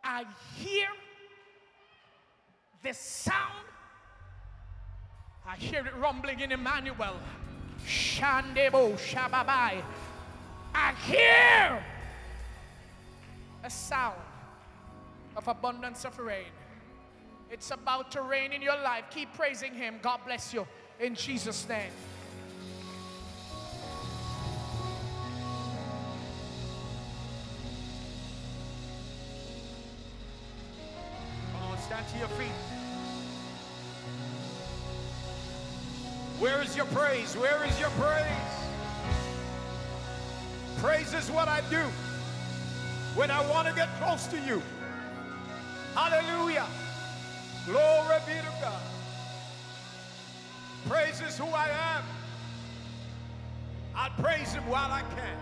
I 0.04 0.26
hear 0.56 0.88
the 2.82 2.94
sound. 2.96 3.75
I 5.48 5.56
hear 5.58 5.86
it 5.86 5.96
rumbling 5.98 6.40
in 6.40 6.52
Emmanuel. 6.52 7.18
Shandebo 7.86 8.98
Shababai. 8.98 9.84
I 10.74 10.94
hear 11.06 11.84
a 13.64 13.70
sound 13.70 14.20
of 15.38 15.48
abundance 15.48 16.04
of 16.04 16.18
rain. 16.20 16.52
It's 17.52 17.72
about 17.72 18.12
to 18.12 18.22
rain 18.22 18.52
in 18.52 18.62
your 18.62 18.78
life. 18.78 19.06
Keep 19.12 19.34
praising 19.36 19.74
Him. 19.74 20.00
God 20.02 20.20
bless 20.26 20.54
you. 20.54 20.68
In 21.00 21.14
Jesus' 21.16 21.68
name. 21.70 21.92
Praise? 37.16 37.38
Where 37.38 37.64
is 37.66 37.80
your 37.80 37.90
praise? 37.92 38.26
Praise 40.78 41.14
is 41.14 41.32
what 41.32 41.48
I 41.48 41.62
do 41.70 41.82
when 43.16 43.32
I 43.32 43.40
want 43.50 43.68
to 43.68 43.74
get 43.74 43.88
close 44.02 44.28
to 44.28 44.38
you. 44.38 44.62
Hallelujah. 45.94 46.68
Glory 47.66 48.18
be 48.26 48.34
to 48.34 48.54
God. 48.62 48.82
Praise 50.90 51.22
is 51.22 51.38
who 51.38 51.46
I 51.46 51.70
am. 51.70 52.04
I'll 53.96 54.12
praise 54.22 54.54
him 54.54 54.68
while 54.68 54.92
I 54.92 55.02
can. 55.02 55.38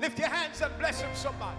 Lift 0.00 0.18
your 0.18 0.28
hands 0.28 0.60
and 0.60 0.76
bless 0.78 1.00
him, 1.00 1.10
somebody. 1.14 1.56